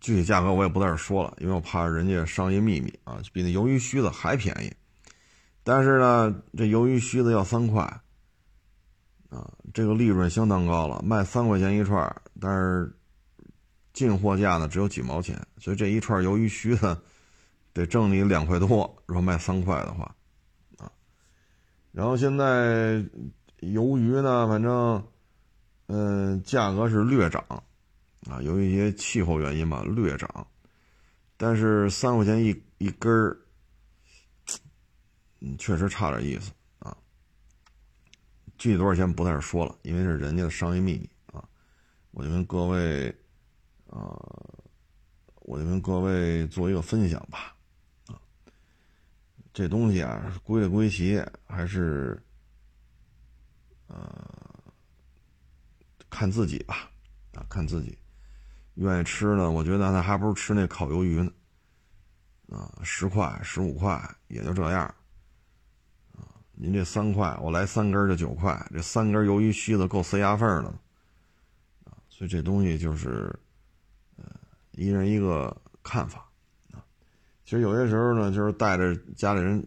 [0.00, 4.72] 具体价格我也不在这说了，因为我怕人家商业秘密啊，比那鱿鱼须子还便宜。
[5.62, 8.00] 但是呢，这鱿鱼须子要三块，
[9.30, 12.92] 啊，这个利润相当高了，卖三块钱一串，但是
[13.92, 17.00] 进货价呢只有几毛钱，所以这一串鱿鱼须呢
[17.72, 20.12] 得挣你两块多，如果卖三块的话，
[20.78, 20.90] 啊。
[21.92, 23.04] 然后现在
[23.60, 25.06] 鱿鱼呢，反正，
[25.86, 27.44] 嗯，价格是略涨，
[28.28, 30.46] 啊，由于一些气候原因吧，略涨，
[31.36, 33.36] 但是三块钱一一根儿，
[35.40, 36.50] 嗯，确实差点意思。
[38.60, 41.42] 具体多少钱不在这说了，因为是人家的商业秘密啊。
[42.10, 43.08] 我就跟各位，
[43.88, 44.14] 啊，
[45.36, 47.56] 我就跟各位做一个分享吧，
[48.06, 48.20] 啊，
[49.54, 52.22] 这东西啊，归了归齐，还是，
[53.86, 54.38] 呃。
[56.10, 56.90] 看自己吧，
[57.34, 57.96] 啊，看自己，
[58.74, 61.32] 愿意吃呢，我觉得那还不如吃那烤鱿鱼呢，
[62.58, 63.96] 啊，十块、十五块
[64.26, 64.92] 也就这样，
[66.62, 70.68] 您这三块，我来三根就九块，这三根鱿鱼须子够塞牙缝的，
[71.84, 73.34] 啊，所以这东西就是，
[74.16, 74.24] 呃，
[74.72, 76.28] 一人一个看法，
[76.72, 76.84] 啊，
[77.44, 79.66] 其实有些时候呢，就是带着家里人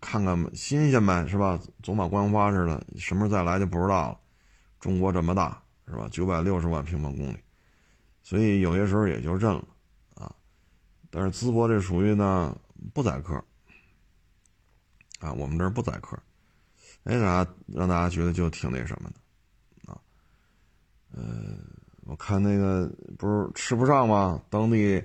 [0.00, 1.60] 看看新鲜呗，是吧？
[1.82, 4.18] 走马观花似的，什么时候再来就不知道了，
[4.80, 5.62] 中国这么大。
[5.86, 6.08] 是吧？
[6.08, 7.36] 九百六十万平方公里，
[8.22, 9.64] 所以有些时候也就认了
[10.14, 10.32] 啊。
[11.10, 12.56] 但是淄博这属于呢
[12.94, 13.34] 不宰客
[15.18, 16.16] 啊，我们这儿不宰客，
[17.04, 19.98] 哎，让让大家觉得就挺那什么的啊。
[21.12, 21.56] 呃，
[22.06, 24.40] 我看那个不是吃不上吗？
[24.50, 25.02] 当地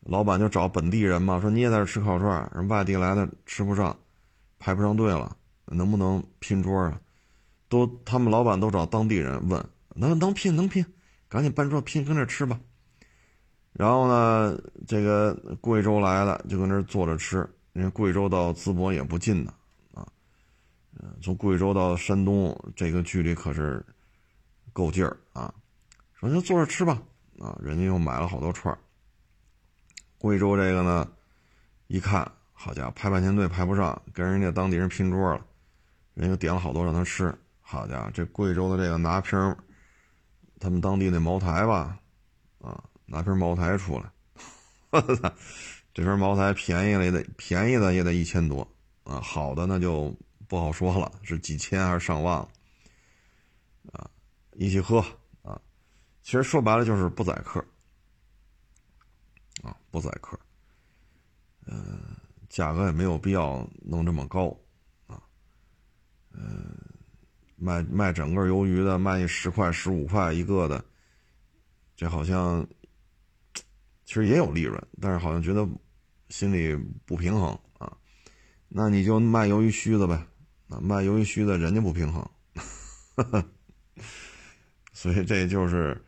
[0.00, 3.96] 老板就找本地人嘛，说你也在这吃烤串，人外地来的吃不上，
[4.58, 5.36] 排不上队了，
[5.66, 7.00] 能不能拼桌啊？
[7.68, 9.64] 都他们老板都找当地人问。
[9.98, 10.84] 能能拼能拼，
[11.26, 12.60] 赶紧搬桌拼，跟那吃吧。
[13.72, 17.48] 然后呢，这个贵州来的就跟那坐着吃。
[17.72, 19.52] 因为贵州到淄博也不近呢，
[21.22, 23.84] 从贵州到山东这个距离可是
[24.72, 25.52] 够劲儿啊。
[26.14, 27.02] 说就坐着吃吧
[27.38, 28.78] 啊，人家又买了好多串儿
[30.18, 31.08] 贵州这个呢，
[31.88, 35.44] 一看，好家伙，排半天队排不上，跟人家当地人拼桌了，
[36.14, 37.32] 人家点了好多让他吃。
[37.60, 39.56] 好家伙，这贵州的这个拿瓶。
[40.58, 41.98] 他们当地那茅台吧，
[42.62, 44.10] 啊，拿瓶茅台出来，
[44.88, 45.30] 我操，
[45.92, 48.66] 这瓶茅台便宜了也得便宜的也得一千多
[49.04, 50.16] 啊，好的那就
[50.48, 52.48] 不好说了，是几千还是上万了，
[53.92, 54.10] 啊，
[54.54, 54.98] 一起喝
[55.42, 55.60] 啊，
[56.22, 57.58] 其实说白了就是不宰客，
[59.62, 60.38] 啊，不宰客，
[61.66, 62.16] 嗯，
[62.48, 64.56] 价格也没有必要弄这么高，
[65.06, 65.22] 啊，
[66.32, 66.76] 嗯。
[67.58, 70.84] 卖卖整个鱿鱼的，卖一十块、十五块一个的，
[71.96, 72.68] 这好像
[74.04, 75.66] 其实也有利润，但是好像觉得
[76.28, 77.96] 心里不平衡啊。
[78.68, 80.22] 那你就卖鱿鱼须子呗，
[80.68, 82.28] 啊，卖鱿鱼须的人家不平衡，
[84.92, 86.04] 所以这就是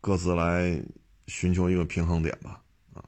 [0.00, 0.82] 各自来
[1.26, 3.04] 寻求一个平衡点吧，啊。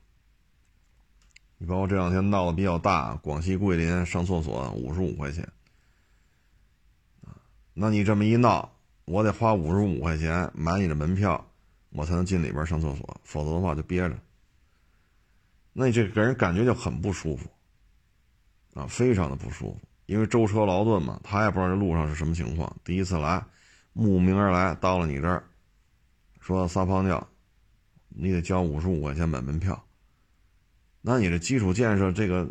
[1.58, 5.46] 你包括这两天闹得比较大，广西桂林上厕所五十五块钱
[7.22, 7.36] 啊。
[7.74, 11.46] 那你这么一闹，我得花五十五块钱买你的门票，
[11.90, 14.18] 我才能进里边上厕所，否则的话就憋着。
[15.74, 17.50] 那你这给人感觉就很不舒服，
[18.74, 19.80] 啊，非常的不舒服，
[20.12, 23.42] 因为舟车劳顿嘛，他也不知道这路上是什么情况，第一次来，
[23.94, 25.42] 慕名而来到了你这儿，
[26.38, 27.26] 说撒泡尿，
[28.10, 29.82] 你得交五十五块钱买门票。
[31.00, 32.46] 那你这基础建设这个，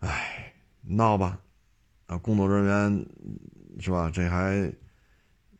[0.00, 1.38] 哎，闹吧。
[2.06, 3.06] 啊，工作人员
[3.80, 4.10] 是吧？
[4.12, 4.68] 这还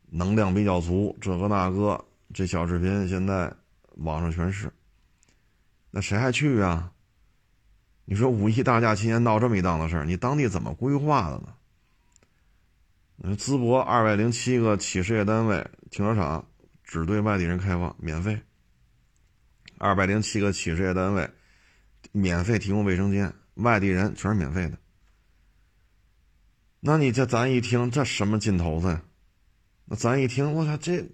[0.09, 3.49] 能量比较足，这个那个，这小视频现在
[3.95, 4.69] 网上全是。
[5.91, 6.91] 那谁还去啊？
[8.05, 13.35] 你说五一大假期间闹这么一档子事儿，你当地怎么规划的呢？
[13.35, 16.45] 淄博二百零七个企事业单位停车场
[16.83, 18.41] 只对外地人开放，免费。
[19.77, 21.29] 二百零七个企事业单位
[22.11, 24.77] 免费提供卫生间，外地人全是免费的。
[26.81, 29.01] 那你这咱一听，这什么劲头子呀？
[29.85, 31.09] 那咱一听，我操，这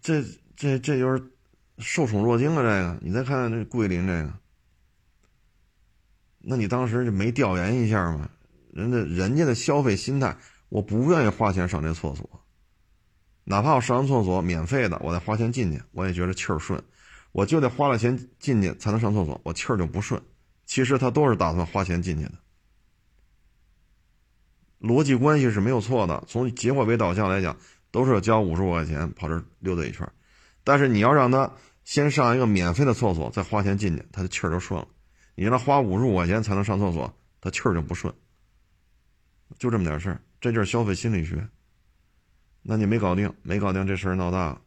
[0.00, 0.22] 这
[0.56, 1.32] 这这就是
[1.78, 2.62] 受宠若惊啊！
[2.62, 4.32] 这个，你再看看这桂林这个，
[6.50, 8.30] 那你当时就没调研一下吗？
[8.72, 10.34] 人家人家的消费心态，
[10.70, 12.26] 我不愿意花钱上这厕所，
[13.44, 16.82] 哪怕我上完厕所免费的，我再花钱进去，我也觉得气儿顺，
[17.32, 20.22] 我就得花了钱进去才能上厕所，我气儿就不顺。
[20.64, 22.32] 其实他都是打算花钱进去的。
[24.80, 27.54] 逻辑关系是没有错的，从结果为导向来讲，
[27.90, 30.10] 都是交五十五块钱跑这溜达一圈。
[30.64, 31.52] 但是你要让他
[31.84, 34.88] 先上一个免费的厕所，再花钱进去，他的气儿就顺了。
[35.38, 38.12] 你让他花五十五块钱才能上厕所，他气儿就不顺。
[39.56, 41.48] 就这么点事儿，这就是消费心理学。
[42.60, 44.60] 那你没搞定，没搞定，这事儿闹大了。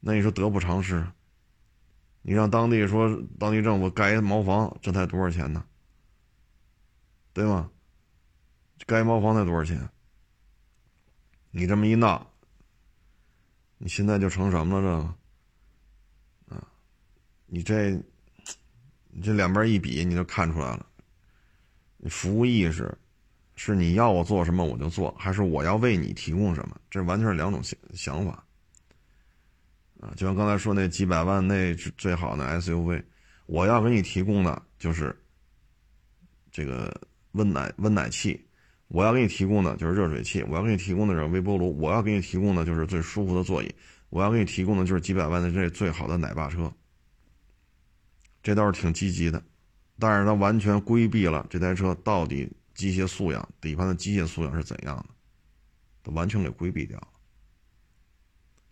[0.00, 1.06] 那你说得不偿失？
[2.22, 5.64] 你让当地说当地政府盖一茅房，这才多少钱呢？
[7.32, 7.70] 对吗？
[8.88, 9.88] 盖茅房才多少钱？
[11.52, 12.28] 你这么一闹，
[13.78, 15.16] 你现在就成什么了？
[16.48, 16.66] 这，啊，
[17.46, 17.96] 你这，
[19.20, 20.86] 这两边一比，你就看出来了。
[22.08, 22.96] 服务意识，
[23.54, 26.76] 是你要我做什么我就做，还是我要为你提供什么？
[26.90, 28.42] 这完全是两种想想法。
[30.00, 33.02] 啊，就像刚才说那几百万那最好的 SUV，
[33.44, 35.14] 我要给你提供的就是
[36.50, 36.90] 这个
[37.32, 38.42] 温奶温奶器，
[38.88, 43.70] 我要给你提供的就是热水器，我要给你提供的是微波炉，我要给你提供的就是最舒服的座椅，
[44.08, 46.72] 我要给你提供的就是几百万的这最好的奶爸车。
[48.42, 49.42] 这倒是挺积极的，
[49.98, 55.06] 但是它完全规避了这台车到底机械素养、底盘的机械素养是怎样的，
[56.02, 57.08] 都完全给规避掉了。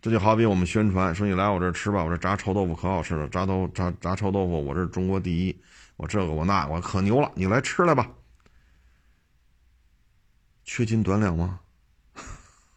[0.01, 5.61] 这就好比我们宣传说你来我这吃吧，我这炸臭豆腐可好吃了，炸豆炸炸臭豆腐我这是中国第一，
[5.97, 8.09] 我这个我那我可牛了，你来吃来吧。
[10.63, 11.59] 缺斤短两吗？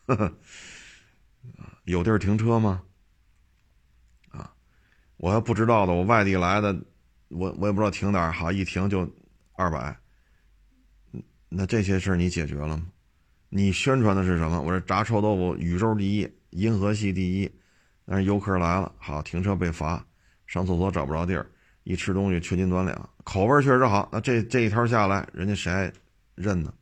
[1.85, 2.83] 有地儿停车吗？
[5.23, 6.77] 我还不知道的，我外地来的，
[7.29, 9.09] 我我也不知道停哪儿好，一停就
[9.53, 9.97] 二百。
[11.49, 12.83] 那这些事儿你解决了吗？
[13.49, 14.61] 你宣传的是什么？
[14.61, 16.29] 我这炸臭豆腐宇宙第一。
[16.51, 17.51] 银河系第一，
[18.05, 20.05] 但是游客来了，好停车被罚，
[20.45, 21.47] 上厕所找不着地儿，
[21.85, 24.09] 一吃东西缺斤短两，口味确实好。
[24.11, 25.93] 那这这一条下来，人家谁还
[26.35, 26.75] 认呢？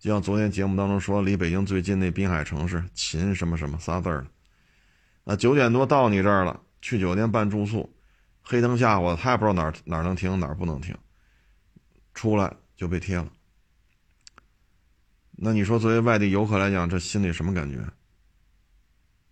[0.00, 4.26] 就像昨天节目当中说，离北京最近那滨海城市秦什么什么仨字儿
[5.22, 7.94] 那九点多到你这儿了，去酒店办住宿，
[8.42, 10.96] 黑灯瞎火，他也不知道哪儿哪儿能停哪儿不能停，
[12.14, 13.32] 出来就被贴了。
[15.32, 17.78] 那你说作为外地游客来讲，这心里什么感觉？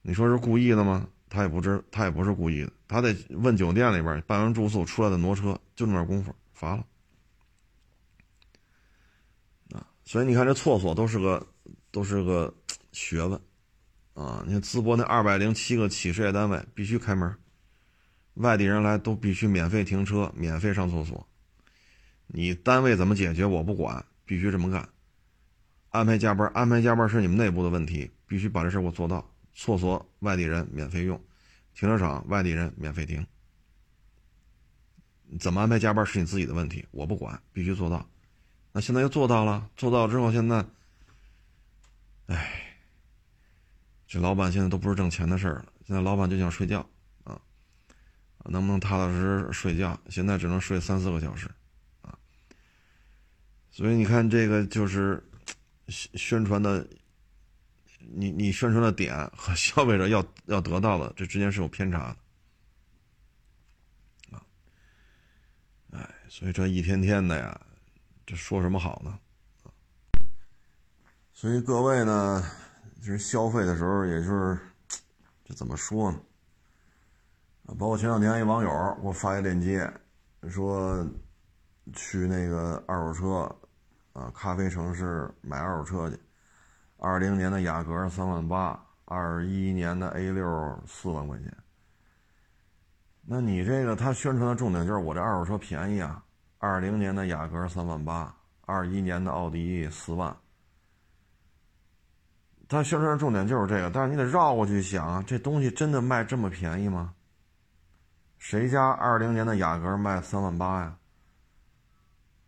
[0.02, 1.08] 你说是故意的吗？
[1.28, 2.72] 他也不知，他也不是故意的。
[2.86, 6.86] 他得问酒店里边办完住宿出来的挪车，就那么点功夫，罚了。
[9.72, 11.44] 啊，所以你看这厕所都是个，
[11.90, 12.54] 都是个
[12.92, 13.40] 学问，
[14.16, 17.36] 啊，你看淄博那二百零七个企事业单位必须开门，
[18.34, 21.28] 外地人来都必须免费停车，免费上厕所。
[22.26, 24.88] 你单位怎么解决我不管，必须这么干。
[25.90, 29.30] 安排加班，安排加班是你们内部的问题，必须把这事给我做到。
[29.54, 31.22] 厕所外地人免费用，
[31.74, 33.26] 停车场外地人免费停。
[35.38, 38.08] 怎么安排加班是你自己的问题，我不管，必须做到。
[38.72, 40.64] 那现在又做到了，做到之后现在，
[42.26, 42.65] 哎，
[44.06, 46.88] 这老板现在都不是挣钱的事儿了，现在老板就想睡觉
[47.24, 47.40] 啊，
[48.44, 49.98] 能不能踏踏实实睡觉？
[50.08, 51.50] 现在只能睡三四个小时
[52.02, 52.18] 啊。
[53.70, 55.22] 所以你看，这个就是
[55.88, 56.86] 宣传的。
[58.08, 62.16] 你你宣传的点和消费者要要得到的这之间是有偏差
[64.30, 64.46] 的，啊，
[65.90, 67.60] 哎，所以这一天天的呀，
[68.24, 69.18] 这说什么好呢？
[71.32, 72.48] 所以各位呢，
[73.06, 74.58] 其实消费的时候，也就是
[75.44, 76.18] 这怎么说呢？
[77.78, 78.68] 包括前两天一网友
[79.00, 79.88] 给我发一链接，
[80.48, 81.06] 说
[81.92, 83.56] 去那个二手车
[84.12, 86.18] 啊，咖啡城市买二手车去。
[86.96, 91.56] 二零年的雅阁三万八，二一年的 A 六四万块钱。
[93.22, 96.24] 那你这个他宣传的重点就是我这二手车便宜啊！
[96.58, 100.36] 二零年的雅阁三万八，二一年的奥迪四万。
[102.68, 107.14] 他宣传的重点就是这个，但是你得绕过去想，这东西真的卖这么便宜吗？
[108.38, 110.96] 谁家二零年的雅阁卖三万八呀？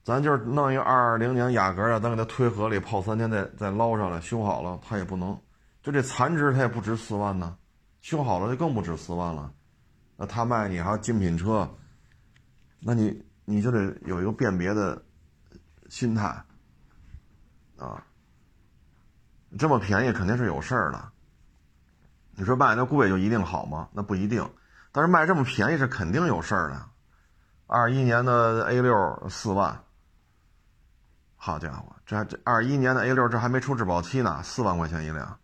[0.03, 5.39] 咱就是弄一个二零年雅阁啊，咱给它推河里泡三天，再再捞上来修好了，它也不能，
[5.83, 7.57] 就这残值它也不值四万呢，
[8.01, 9.53] 修好了就更不值四万了。
[10.17, 11.69] 那他卖你还有精品车，
[12.81, 15.01] 那你你就得有一个辨别的
[15.89, 16.25] 心态
[17.79, 18.05] 啊。
[19.57, 21.13] 这么便宜肯定是有事儿的。
[22.33, 23.89] 你说卖那贵就一定好吗？
[23.93, 24.49] 那不一定。
[24.91, 26.85] 但是卖这么便宜是肯定有事儿的。
[27.67, 29.85] 二一年的 A 六四万。
[31.37, 35.39] 好家伙，这这二一年的 A 六，这还没出质保期呢，四万块钱一辆。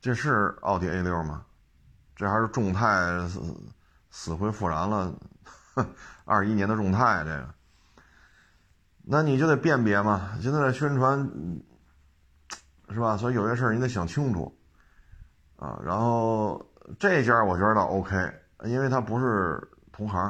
[0.00, 1.44] 这是奥迪 A 六吗？
[2.16, 3.40] 这还是众泰死
[4.10, 5.14] 死灰复燃了？
[6.24, 7.54] 二一年的众泰这个，
[9.02, 10.36] 那你就得辨别嘛。
[10.42, 11.30] 现在的宣传
[12.90, 13.16] 是吧？
[13.16, 14.56] 所以有些事儿你得想清楚
[15.56, 15.80] 啊。
[15.84, 16.64] 然后
[16.98, 18.16] 这家我觉得倒 OK，
[18.64, 19.60] 因为他不是
[19.92, 20.20] 同行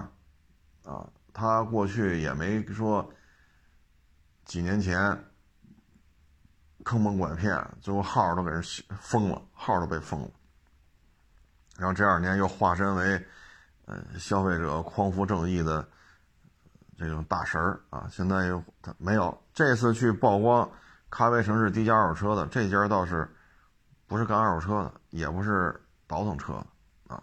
[0.84, 3.08] 啊，他过去也没说。
[4.46, 5.16] 几年前
[6.82, 8.60] 坑蒙拐骗，最后号都给人
[8.98, 10.30] 封了，号都被封了。
[11.76, 13.24] 然后这二年又化身为，
[13.86, 15.88] 呃，消费者匡扶正义的
[16.98, 18.08] 这种大神儿啊！
[18.10, 20.68] 现在又他没有这次去曝光
[21.10, 23.28] 咖啡城市低价二手车的这家倒是
[24.06, 26.64] 不是干二手车的，也不是倒腾车
[27.08, 27.22] 啊，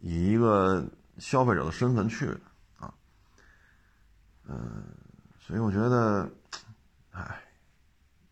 [0.00, 0.84] 以一个
[1.18, 2.40] 消费者的身份去的
[2.78, 2.92] 啊，
[4.46, 4.84] 嗯，
[5.38, 6.28] 所以我觉得，
[7.12, 7.40] 哎，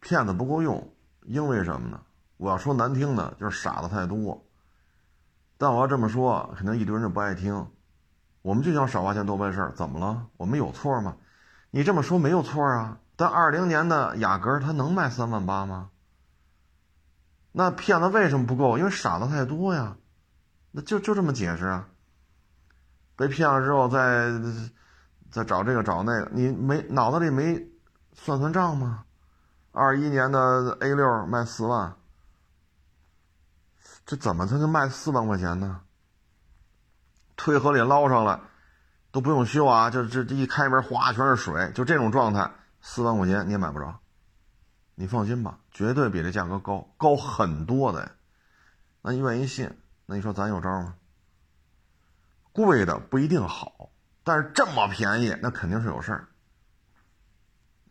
[0.01, 0.93] 骗子不够用，
[1.23, 2.01] 因为什么呢？
[2.37, 4.45] 我要说难听的，就是傻子太多。
[5.57, 7.69] 但我要这么说，肯定一堆人就不爱听。
[8.43, 10.29] 我们就想少花钱多办事儿，怎么了？
[10.37, 11.17] 我们有错吗？
[11.71, 13.01] 你这么说没有错啊。
[13.19, 15.91] 但二零年的雅阁它能卖三万八吗？
[17.51, 18.79] 那骗子为什么不够？
[18.79, 19.97] 因为傻子太多呀。
[20.71, 21.89] 那就就这么解释啊。
[23.17, 24.31] 被骗了之后再
[25.33, 27.61] 再找这个找那个，你没脑子里没
[28.13, 29.03] 算算账吗？
[29.73, 31.97] 二一年的 A 六卖四万，
[34.07, 35.81] 这怎么才能卖四万块钱呢？
[37.35, 38.39] 推河里捞上来
[39.11, 42.49] 都不用修啊，就这这一开门哗全是水，就这种状态。
[42.91, 44.01] 四万块钱你也买不着，
[44.95, 48.13] 你放心吧，绝对比这价格高高很多的。
[49.03, 49.79] 那你愿意信？
[50.07, 50.95] 那你说咱有招吗？
[52.51, 53.91] 贵的不一定好，
[54.25, 56.29] 但是这么便宜，那肯定是有事儿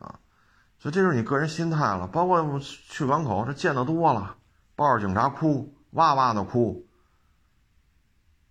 [0.00, 0.18] 啊。
[0.80, 2.08] 所以这就是你个人心态了。
[2.08, 4.36] 包括去港口，这见得多了，
[4.74, 6.88] 抱着警察哭，哇哇的哭，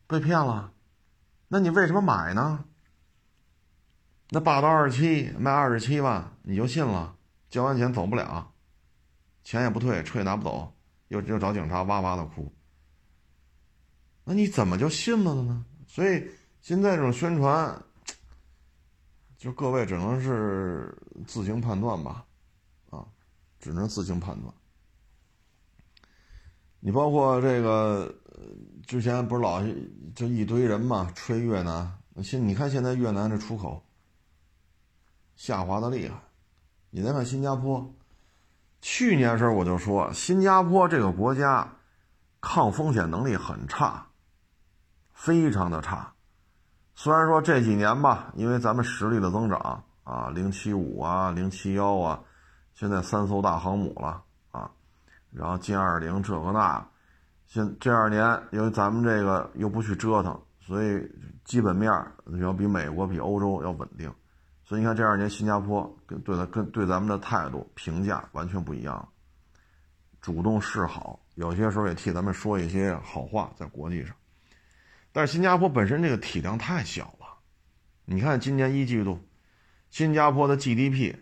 [0.08, 0.72] 被骗了，
[1.50, 2.64] 那你为什么买呢？
[4.30, 7.16] 那霸道二七卖二十七万，你就信了？
[7.50, 8.52] 交完钱走不了，
[9.42, 10.76] 钱也不退，车也拿不走，
[11.08, 12.54] 又又找警察哇哇的哭。
[14.26, 15.66] 那你怎么就信了呢？
[15.88, 17.82] 所以现在这种宣传，
[19.38, 20.94] 就各位只能是
[21.26, 22.26] 自行判断吧，
[22.90, 23.08] 啊，
[23.62, 24.54] 只能自行判断。
[26.82, 28.14] 你包括这个
[28.86, 29.64] 之前不是老
[30.14, 33.82] 就一堆人嘛吹越南，现你看现在越南这出口。
[35.38, 36.16] 下滑的厉害，
[36.90, 37.94] 你再看新加坡，
[38.82, 41.76] 去年时候我就说新加坡这个国家
[42.42, 44.08] 抗风险能力很差，
[45.14, 46.12] 非常的差。
[46.96, 52.20] 虽然说这几年吧，因为咱们实力的增长啊，零七五啊，零七幺啊，
[52.74, 54.72] 现在三艘大航母了啊，
[55.30, 56.84] 然后歼二零这个那，
[57.46, 61.08] 现这二年因为咱们这个又不去折腾，所以
[61.46, 61.94] 基本面
[62.42, 64.12] 要比美国比欧洲要稳定。
[64.68, 69.08] 所以你看，这二年新加坡跟对他跟对咱们的态度评价完全不一样，
[70.20, 74.14] 主动示好，有些时候也替咱们说一些好话在国际上。
[75.14, 77.40] 但是新加坡本身这个体量太小了，
[78.04, 79.18] 你看今年一季度，
[79.90, 81.16] 新加坡的 GDP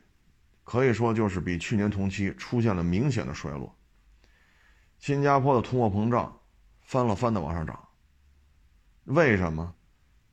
[0.63, 3.77] 可以说就是比去年同期出现了明显的衰落。
[4.97, 6.35] 新加坡的通货膨胀
[6.81, 7.89] 翻了翻的往上涨，
[9.03, 9.71] 为什么？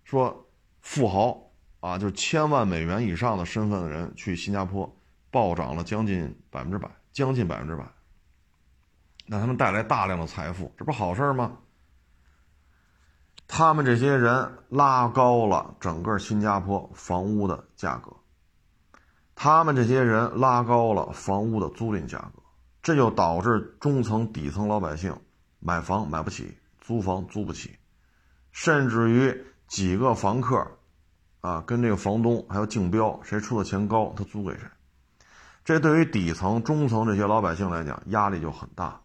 [0.03, 0.49] 说
[0.81, 1.52] 富豪。
[1.83, 4.89] 啊，就是千万美元以上的身份的人去新加坡，
[5.33, 7.85] 暴涨了将近百分之百，将近百分之百。
[9.27, 11.59] 那他们带来大量的财富，这不好事吗？
[13.49, 18.13] 他们这些人拉高了整个新加坡房屋的价格，
[19.35, 22.43] 他们这些人拉高了房屋的租赁价格，
[22.81, 25.19] 这就导致中层、底层老百姓
[25.59, 27.77] 买房买不起，租房租不起，
[28.53, 30.65] 甚至于几个房客。
[31.43, 34.63] 啊，跟这个房东还有竞标，谁出的钱高，他租给谁。
[35.65, 39.01] 这对于底层、中层这些老百姓来讲，压力就很大。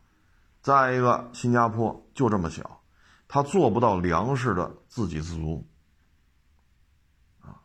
[0.61, 2.79] 再一个，新加坡就这么小，
[3.27, 5.67] 他做不到粮食的自给自足。
[7.41, 7.57] 啊，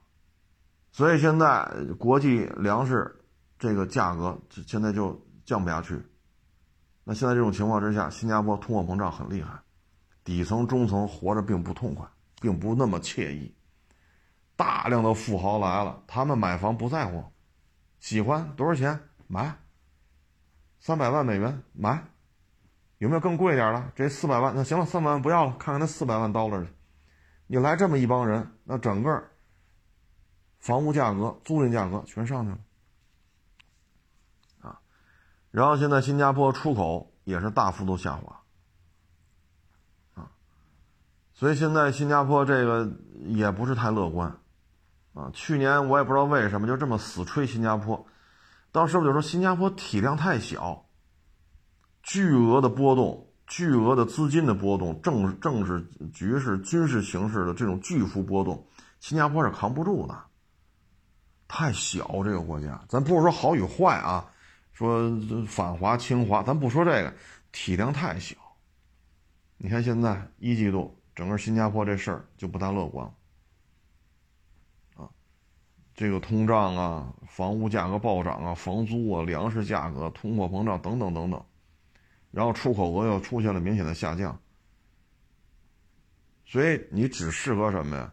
[0.91, 3.15] 所以现在国际粮食
[3.59, 6.03] 这个价格现在就降不下去。
[7.05, 9.61] 那现在这种情况之下，新加坡通货膨胀很厉害，
[10.25, 12.07] 底层、中层活着并不痛快，
[12.41, 13.55] 并不那么惬意。
[14.63, 17.25] 大量的富豪来了，他们买房不在乎，
[17.99, 19.59] 喜欢多少钱买，
[20.79, 22.05] 三百万美元买，
[22.99, 23.91] 有没有更贵点的？
[23.97, 26.71] 这四百万那行了，三百万不要了，看看那四百万 dollar 去。
[27.49, 29.31] 你来这么一帮人，那整个
[30.61, 32.59] 房屋价格、租赁价格全上去了
[34.61, 34.81] 啊。
[35.51, 38.45] 然后现在新加坡出口也是大幅度下滑
[40.15, 40.31] 啊，
[41.35, 42.93] 所以现在新加坡这个
[43.25, 44.39] 也不是太乐观。
[45.15, 48.07] 啊，去年我也不知道为什么就这么死吹新加坡，
[48.71, 50.87] 当时我就说新加坡体量太小，
[52.03, 55.83] 巨额的波动、巨额的资金的波动、政政治
[56.15, 58.67] 局势、军事形势的这种巨幅波动，
[59.01, 60.19] 新加坡是扛不住的。
[61.47, 64.25] 太小这个国家，咱不是说好与坏啊，
[64.73, 65.13] 说
[65.47, 67.13] 反华清华，咱不说这个，
[67.53, 68.35] 体量太小。
[69.59, 73.07] 你看现在一季度整个新加坡这事儿就不大乐观。
[75.95, 81.45] 这个通胀啊，房屋价格暴涨啊，房租啊，粮食价格、通货膨胀等等等等，
[82.31, 84.39] 然后出口额又出现了明显的下降，
[86.47, 88.13] 所以你只适合什么呀？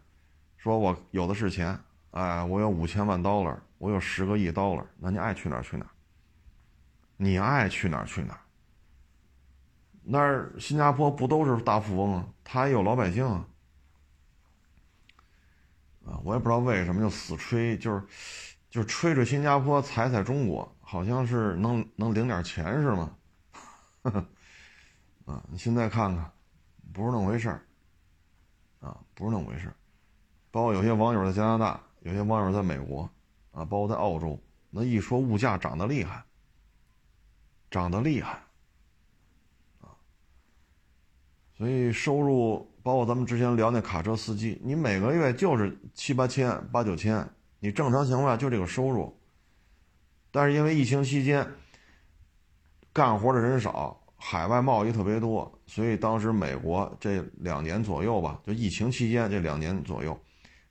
[0.58, 1.78] 说我有的是钱，
[2.10, 5.90] 哎，我有五千万 dollar，我有十个亿 dollar，那你爱去哪儿去哪儿，
[7.16, 8.40] 你爱去哪儿去哪儿。
[10.02, 12.26] 那儿新加坡不都是大富翁啊？
[12.44, 13.46] 他也有老百姓啊。
[16.04, 18.02] 啊，我也不知道为什么就死吹，就是，
[18.70, 23.16] 就是吹吹新加坡，踩踩中国，好像是能能领点钱是吗？
[25.26, 26.32] 啊，你现在看看，
[26.92, 27.62] 不是那么回事儿，
[28.80, 29.74] 啊，不是那么回事儿。
[30.50, 33.08] 包括有些网友在加拿大，有些网友在美国，
[33.52, 34.40] 啊，包括在澳洲，
[34.70, 36.24] 那一说物价涨得厉害，
[37.70, 38.42] 涨得厉害，
[39.80, 39.94] 啊，
[41.60, 42.66] 所以收入。
[42.82, 49.14] 包括咱们之前聊那卡车司机，你每个月就是七八千、八九千，你正常情况下就这个收入。
[50.30, 51.46] 但是因为疫情期间
[52.90, 60.18] 干活的人少，海外贸易特别多，所以当时美国这两年左右吧，就疫情期间这两年左右，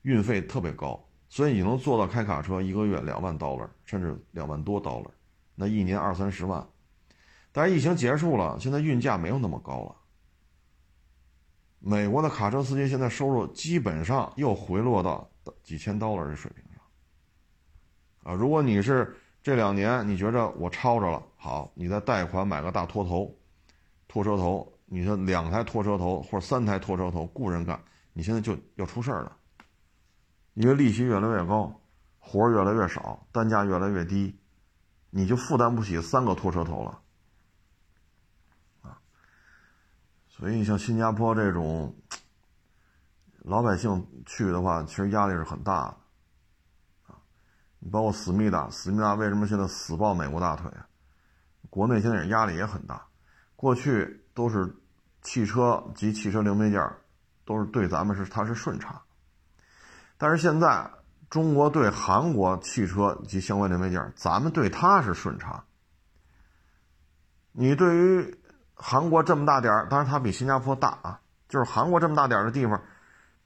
[0.02, 5.10] 运费特别高，所以你能做到开卡车一个月两万 dollar，甚至两万多 dollar，
[5.54, 6.66] 那一年二三十万。
[7.52, 9.96] 但是疫情结束了，现在运价没有那么高了。
[11.82, 15.26] 美国的卡车司机现在收入基本上又回落到
[15.62, 23.34] 几千刀了的水平上，啊，如果你是这两年你觉着我超着了，好，你再贷款买个大拖头，
[24.06, 29.34] 拖车头，你说两台拖车头或者三台拖车头雇人干，你现在就要出事儿了，
[30.52, 31.80] 因为利息越来越高，
[32.18, 34.38] 活儿越来越少，单价越来越低，
[35.08, 37.00] 你就负担不起三个拖车头了。
[40.40, 41.94] 所以你，像新加坡这种
[43.40, 45.96] 老百姓去的话，其实压力是很大的
[47.12, 47.20] 啊。
[47.78, 50.88] 你包括思密达，思密达为什么现在死抱美国大腿啊？
[51.68, 53.06] 国内现在也压力也很大。
[53.54, 54.74] 过去都是
[55.20, 56.90] 汽车及汽车零配件
[57.44, 58.98] 都是对咱们是它是顺差，
[60.16, 60.90] 但是现在
[61.28, 65.62] 中国对韩国汽车及相关零配件咱们对它是顺差。
[67.52, 68.39] 你对于。
[68.82, 71.20] 韩国这么大点儿，当然它比新加坡大啊。
[71.48, 72.80] 就是韩国这么大点儿的地方，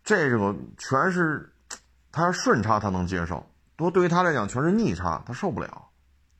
[0.03, 1.51] 这个全是
[2.12, 3.43] 它是顺差，它能接受；
[3.76, 5.89] 多对于它来讲，全是逆差，它受不了。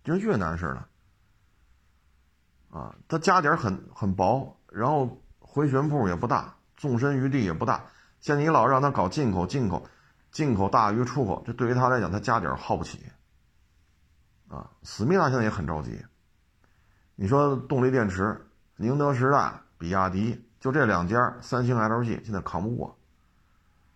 [0.05, 7.87] 就像越南似的，啊，它加点很很薄，然后回旋步也不大，纵深余地也不大。
[8.21, 9.89] 像你老让他搞进口，进口，
[10.31, 13.03] 进口大于出口，这对于他来讲，他加点耗不起。
[14.49, 16.05] 啊，思密达现在也很着急。
[17.15, 18.47] 你说动力电池？
[18.77, 22.99] 宁德时代、比亚迪，就这两家，三星、LG 现在扛不过。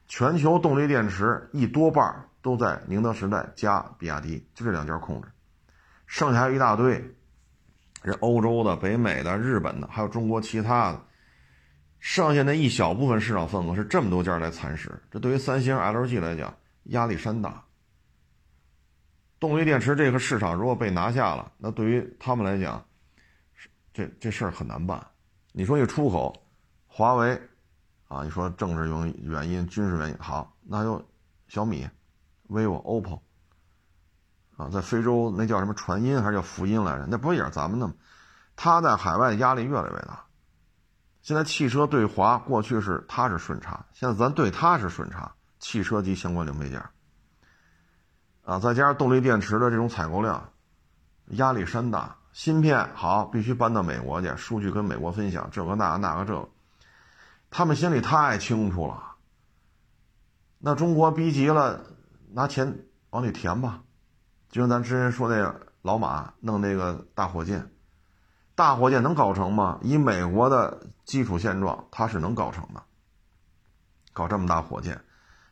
[0.06, 5.28] 全球动力电池一多半都在宁德时代加比亚迪，就这两家控制，
[6.06, 6.92] 剩下一大堆，
[8.02, 11.02] 人欧洲的、北美的、日本的，还有中国其他的，
[11.98, 15.02] 剩下那一小部分市场份额是这么多家来蚕食。
[15.10, 16.54] 这对于三星、LG 来讲，
[16.84, 17.64] 压力山大。
[19.40, 22.82] 动力电池这个市场如果被拿下了，那对于他们来讲，
[23.98, 25.04] 这这事儿很难办，
[25.50, 26.32] 你说一出口，
[26.86, 27.34] 华为，
[28.06, 31.04] 啊，你说政治原原因、军事原因，好，那就
[31.48, 31.84] 小米、
[32.48, 33.20] vivo、OPPO，
[34.56, 37.06] 啊，在非洲那叫什么传音还是叫福音来着？
[37.06, 37.94] 那不也是咱们的吗？
[38.54, 40.24] 他在海外压力越来越大。
[41.20, 46.80] 现在汽车对华过去是他是顺差，现在咱对他是顺差，汽车及相关零配件，
[48.44, 50.52] 啊，再加上动力电池的这种采购量，
[51.30, 52.17] 压力山大。
[52.38, 56.48] 芯片好，必须搬到美国去，数据跟美国分享，这个那个那个这个，
[57.50, 59.16] 他们心里太清楚了。
[60.60, 61.80] 那中国逼急了，
[62.30, 63.80] 拿钱往里填吧，
[64.50, 67.72] 就像咱之前说那个老马弄那个大火箭，
[68.54, 69.80] 大火箭能搞成吗？
[69.82, 72.80] 以美国的基础现状，它是能搞成的，
[74.12, 75.00] 搞这么大火箭。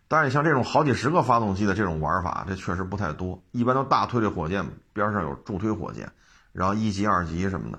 [0.06, 6.08] 但是像这种好几十个发动机的这种玩法，这确实不太多，一般都大推力火箭边上有助推火箭。
[6.56, 7.78] 然后一级、二级什么的，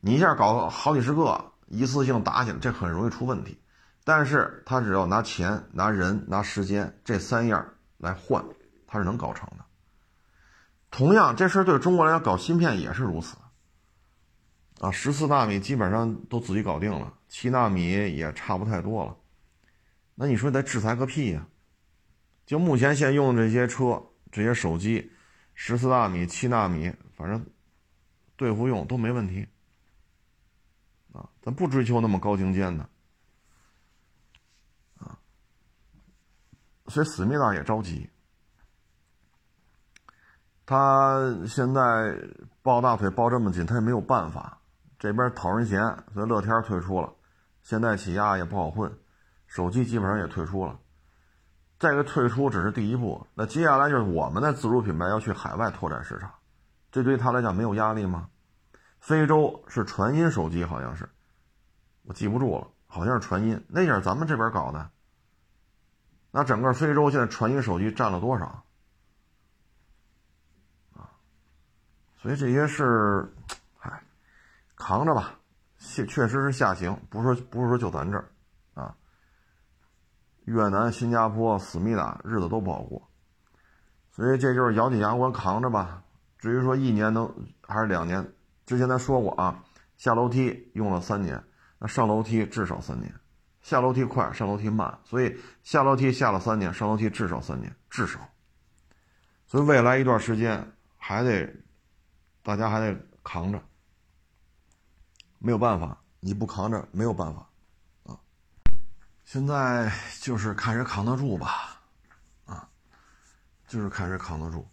[0.00, 3.58] 你一下搞好几十个，一次性打起来，这很容易出问题。
[4.04, 8.44] 但是他只要拿钱、拿人、拿时间这三样来换，
[8.86, 9.64] 他是能搞成的。
[10.90, 13.34] 同样，这事儿对中国来讲搞芯片也是如此。
[14.80, 19.16] 啊，十四纳米基本上都自己搞定了，七纳米也差不太多了。
[20.14, 21.46] 那你说得制裁个屁呀？
[22.44, 25.10] 就目前现用这些车、这些手机，
[25.54, 27.42] 十四纳米、七纳米，反正。
[28.42, 29.46] 对付用都没问题，
[31.12, 32.88] 啊，咱不追求那么高精尖的，
[34.98, 35.16] 啊，
[36.88, 38.10] 所以思密达也着急，
[40.66, 42.18] 他现在
[42.62, 44.58] 抱大腿抱这么紧，他也没有办法。
[44.98, 45.80] 这边讨人嫌，
[46.12, 47.12] 所以乐天退出了，
[47.62, 48.92] 现在起亚也不好混，
[49.46, 50.80] 手机基本上也退出了。
[51.78, 56.34] 这个退出只是第一步，那接下来就是我们的自主品牌要去海外拓展市场，
[56.90, 58.28] 这对他来讲没有压力吗？
[59.02, 61.10] 非洲是传音手机，好像是，
[62.04, 64.90] 我记不住了，好像是传音，那也是咱们这边搞的。
[66.30, 68.64] 那整个非洲现在传音手机占了多少？
[70.94, 71.10] 啊，
[72.22, 73.34] 所以这些是，
[73.76, 74.04] 嗨，
[74.76, 75.34] 扛着吧，
[75.78, 78.28] 确确实是下行，不是不是说就咱这儿。
[80.44, 83.08] 越南、新加坡、思密达日子都不好过，
[84.10, 86.02] 所以这就是咬紧牙关扛着吧。
[86.38, 87.32] 至于说一年能
[87.62, 88.32] 还是两年，
[88.72, 89.62] 之前咱说过啊，
[89.98, 91.44] 下楼梯用了三年，
[91.78, 93.14] 那上楼梯至少三年，
[93.60, 98.18] 下楼梯快，上楼梯慢，所以下楼梯下了三年，上楼梯至少三年，至少。
[99.46, 101.54] 所以未来一段时间还得
[102.42, 103.62] 大家还得扛着，
[105.38, 107.46] 没有办法，你不扛着没有办法
[108.04, 108.16] 啊。
[109.26, 111.78] 现在就是看谁扛得住吧，
[112.46, 112.66] 啊，
[113.68, 114.66] 就是看谁扛得住。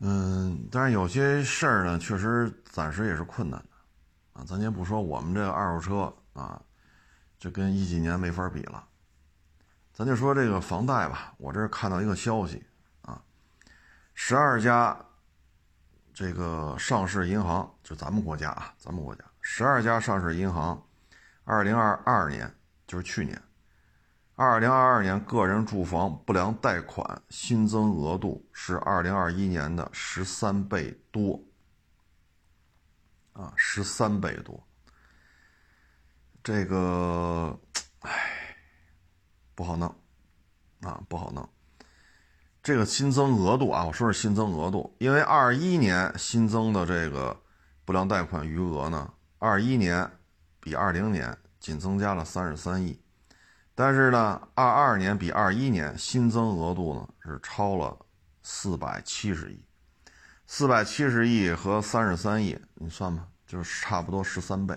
[0.00, 6.60] 嗯，但是有些事儿呢，确实暂时也是困难的，啊，咱先不说我们这个二手车啊，
[7.38, 8.84] 这跟一几年没法比了，
[9.92, 11.34] 咱就说这个房贷吧。
[11.38, 12.64] 我这看到一个消息
[13.02, 13.20] 啊，
[14.14, 14.96] 十二家
[16.14, 20.80] 这个上市银行，就咱们国家啊，咱们国家十二家上市银行，
[21.44, 22.52] 二零二二年。
[22.86, 23.38] 就是去年，
[24.40, 31.42] 二零二二年个人住房不良贷款新增额度是二零二一年的十三倍多，
[33.32, 34.64] 啊，十三倍多。
[36.40, 37.58] 这个，
[38.02, 38.56] 唉，
[39.56, 39.92] 不好弄，
[40.82, 41.48] 啊，不好弄。
[42.62, 47.36] 这个新增额度啊，我说是新增额度，因为二一年新增的这个
[47.84, 50.08] 不良贷款余额呢，二一年
[50.60, 51.36] 比二零年。
[51.58, 52.96] 仅增加了三十三亿，
[53.78, 57.96] 但是呢，二二年比二一年新增额度呢是超了
[58.42, 59.64] 四百七十亿，
[60.48, 64.76] 四百七十亿和三十三亿，你算吧，就是差不多十三倍，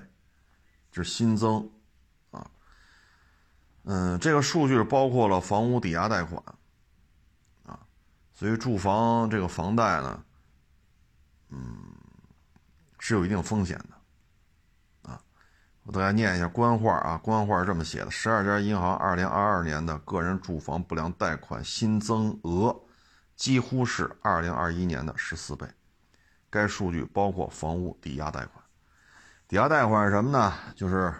[0.91, 1.67] 就是新增
[2.29, 2.47] 啊。
[3.85, 6.39] 嗯，这个数据包括了房屋抵押贷款
[7.63, 7.79] 啊，
[8.35, 10.23] 所以住房这个房贷呢，
[11.49, 11.75] 嗯，
[12.99, 14.00] 是有一定风险的。
[15.83, 22.75] 我给大家念一下官话啊，官话是这么写的：十二家银行二零二二年的个人住房不良贷款新增额，
[23.35, 25.65] 几乎是二零二一年的十四倍。
[26.51, 28.63] 该数据包括房屋抵押贷款。
[29.47, 30.53] 抵押贷款是什么呢？
[30.75, 31.11] 就是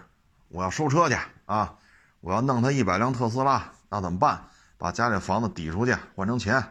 [0.49, 1.75] 我要收车去啊，
[2.19, 4.43] 我要弄他一百辆特斯拉，那怎么办？
[4.77, 6.63] 把家里房子抵出去换成钱，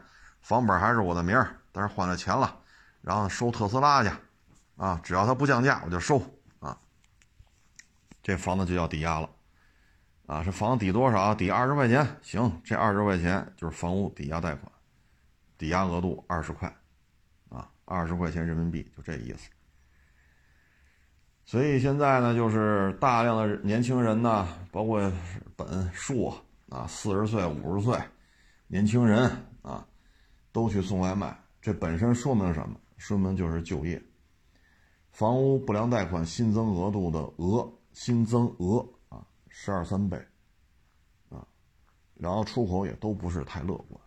[0.43, 2.57] 房本还是我的名儿，但是换了钱了，
[3.03, 4.11] 然后收特斯拉去
[4.77, 6.23] 啊，只要他不降价，我就收。
[8.23, 9.31] 这房子就要抵押了，
[10.27, 11.35] 啊，这房子抵多少？
[11.35, 14.71] 抵二十块钱，行，这二十块钱就是房屋抵押贷款，
[15.57, 16.69] 抵押额度二十块，
[17.49, 19.49] 啊，二十块钱人民币，就这意思。
[21.47, 25.11] 所以现在呢，就是大量的年轻人呢，包括
[25.57, 26.37] 本硕
[26.69, 27.99] 啊，四十岁、五十岁
[28.69, 29.29] 年轻人
[29.63, 29.85] 啊，
[30.53, 32.77] 都去送外卖，这本身说明什么？
[32.99, 34.01] 说明就是就业，
[35.11, 37.67] 房屋不良贷款新增额度的额。
[37.93, 40.17] 新增额啊，十二三倍，
[41.29, 41.47] 啊，
[42.15, 44.01] 然后出口也都不是太乐观，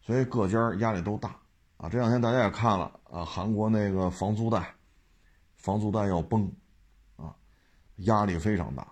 [0.00, 1.40] 所以各家压力都大
[1.78, 1.88] 啊。
[1.88, 4.74] 这两天大家也看了啊，韩国那个房租贷，
[5.56, 6.52] 房租贷要崩，
[7.16, 7.34] 啊，
[7.96, 8.82] 压力非常大，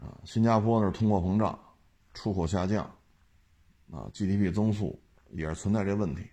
[0.00, 1.58] 啊，新加坡那是通货膨胀，
[2.14, 2.84] 出口下降，
[3.92, 6.28] 啊，GDP 增速也是存在这问题，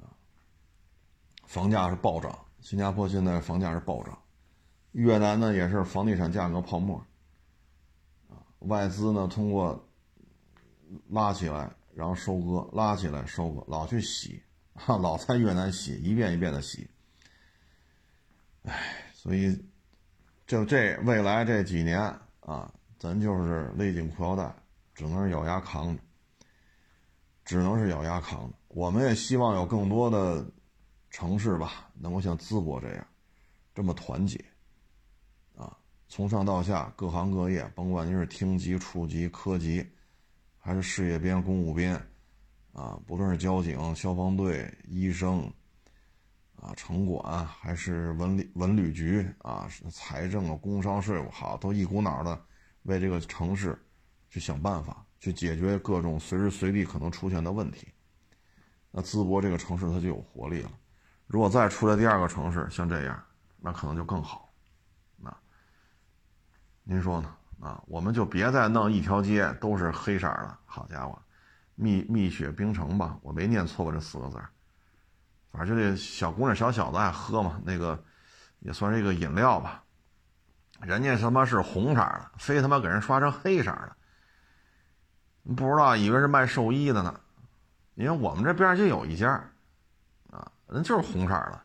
[0.00, 0.12] 啊，
[1.46, 4.18] 房价是暴涨，新加坡现在房价是暴涨。
[4.94, 7.04] 越南呢也是房地产价格泡沫，
[8.60, 9.88] 外资呢通过
[11.08, 14.40] 拉起来，然后收割，拉起来收割，老去洗，
[14.74, 16.88] 哈，老在越南洗，一遍一遍的洗，
[18.62, 19.64] 唉，所以
[20.46, 22.00] 就这未来这几年
[22.38, 24.54] 啊，咱就是勒紧裤腰带，
[24.94, 26.02] 只能是咬牙扛着，
[27.44, 28.56] 只能是咬牙扛着。
[28.68, 30.46] 我们也希望有更多的
[31.10, 33.04] 城市吧，能够像淄博这样
[33.74, 34.44] 这么团结。
[36.16, 39.84] 从上到下，各行各业，甭管您是厅级、处级、科级，
[40.60, 42.00] 还是事业编、公务编，
[42.72, 45.52] 啊，不论是交警、消防队、医生，
[46.54, 52.40] 啊，城管，还是文旅文旅局，啊，财政啊，工商税务，好，都一股脑的
[52.84, 53.76] 为这个城市
[54.30, 57.88] 去想办法，去解决各种随时随地可能出现的问题。
[58.92, 60.70] 那淄博这个城市它就有活力了。
[61.26, 63.20] 如果再出来第二个城市像这样，
[63.58, 64.43] 那可能就更好。
[66.86, 67.34] 您说呢？
[67.60, 70.58] 啊，我们就别再弄一条街都是黑色的。
[70.66, 71.18] 好家伙，
[71.74, 74.50] 蜜蜜雪冰城吧，我没念错吧这四个字儿
[75.50, 77.98] 反正就这小姑娘小小子爱喝嘛，那个
[78.58, 79.82] 也算是一个饮料吧。
[80.82, 83.96] 人家他妈是红色的，非他妈给人刷成黑色的。
[85.56, 87.18] 不知道以为是卖寿衣的呢，
[87.94, 89.30] 因为我们这边就有一家，
[90.30, 91.62] 啊，人就是红色的，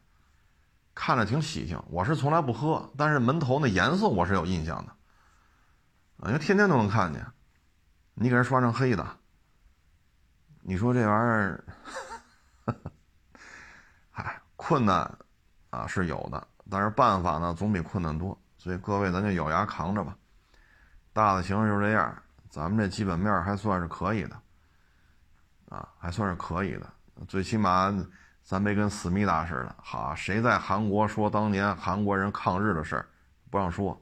[0.96, 1.82] 看着挺喜庆。
[1.90, 4.94] 我是从来不喝，但是门头那颜色我是有印象的，
[6.20, 7.26] 啊，因为天天都能看见。
[8.14, 9.18] 你给人刷成黑的，
[10.62, 11.64] 你说这玩意儿，
[14.12, 15.18] 嗨， 困难
[15.70, 20.18] 啊是有的，但是办法呢总比困难多，所以各位咱就咬牙扛着吧。
[21.14, 22.24] 大的形势就这样。
[22.50, 24.36] 咱们这基本面还算是可以的，
[25.70, 26.92] 啊，还算是可以的。
[27.28, 27.96] 最起码
[28.42, 33.08] 咱没跟思密达似的，好，谁在韩国说当年韩国人抗日的事儿，
[33.52, 34.02] 不让说，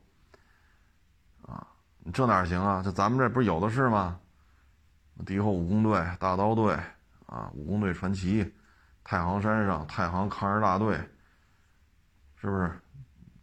[2.14, 2.82] 这哪行啊？
[2.84, 4.20] 这咱们这不是有的是吗？
[5.26, 6.78] 敌后武工队、大刀队，
[7.26, 8.54] 啊，武工队传奇，
[9.04, 10.98] 太行山上太行抗日大队，
[12.40, 12.72] 是不是？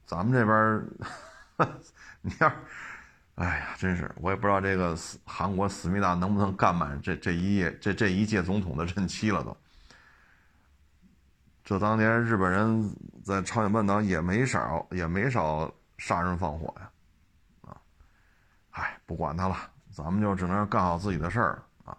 [0.06, 1.68] 咱们这边，
[2.22, 2.52] 你要。
[3.36, 9.56] 哎呀，真是我也不知道这个韩国思密达能不能干满这这一届这这一届总统的任期了都。
[11.64, 12.94] 这当年日本人
[13.24, 16.88] 在朝鲜半岛也没少也没少杀人放火呀，
[18.74, 19.56] 哎，不管他了，
[19.90, 21.96] 咱们就只能干好自己的事儿啊。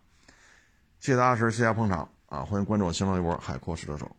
[0.99, 2.43] 谢谢大家支持，谢谢捧场啊！
[2.43, 4.09] 欢迎关注我新浪微博“海阔试车手”。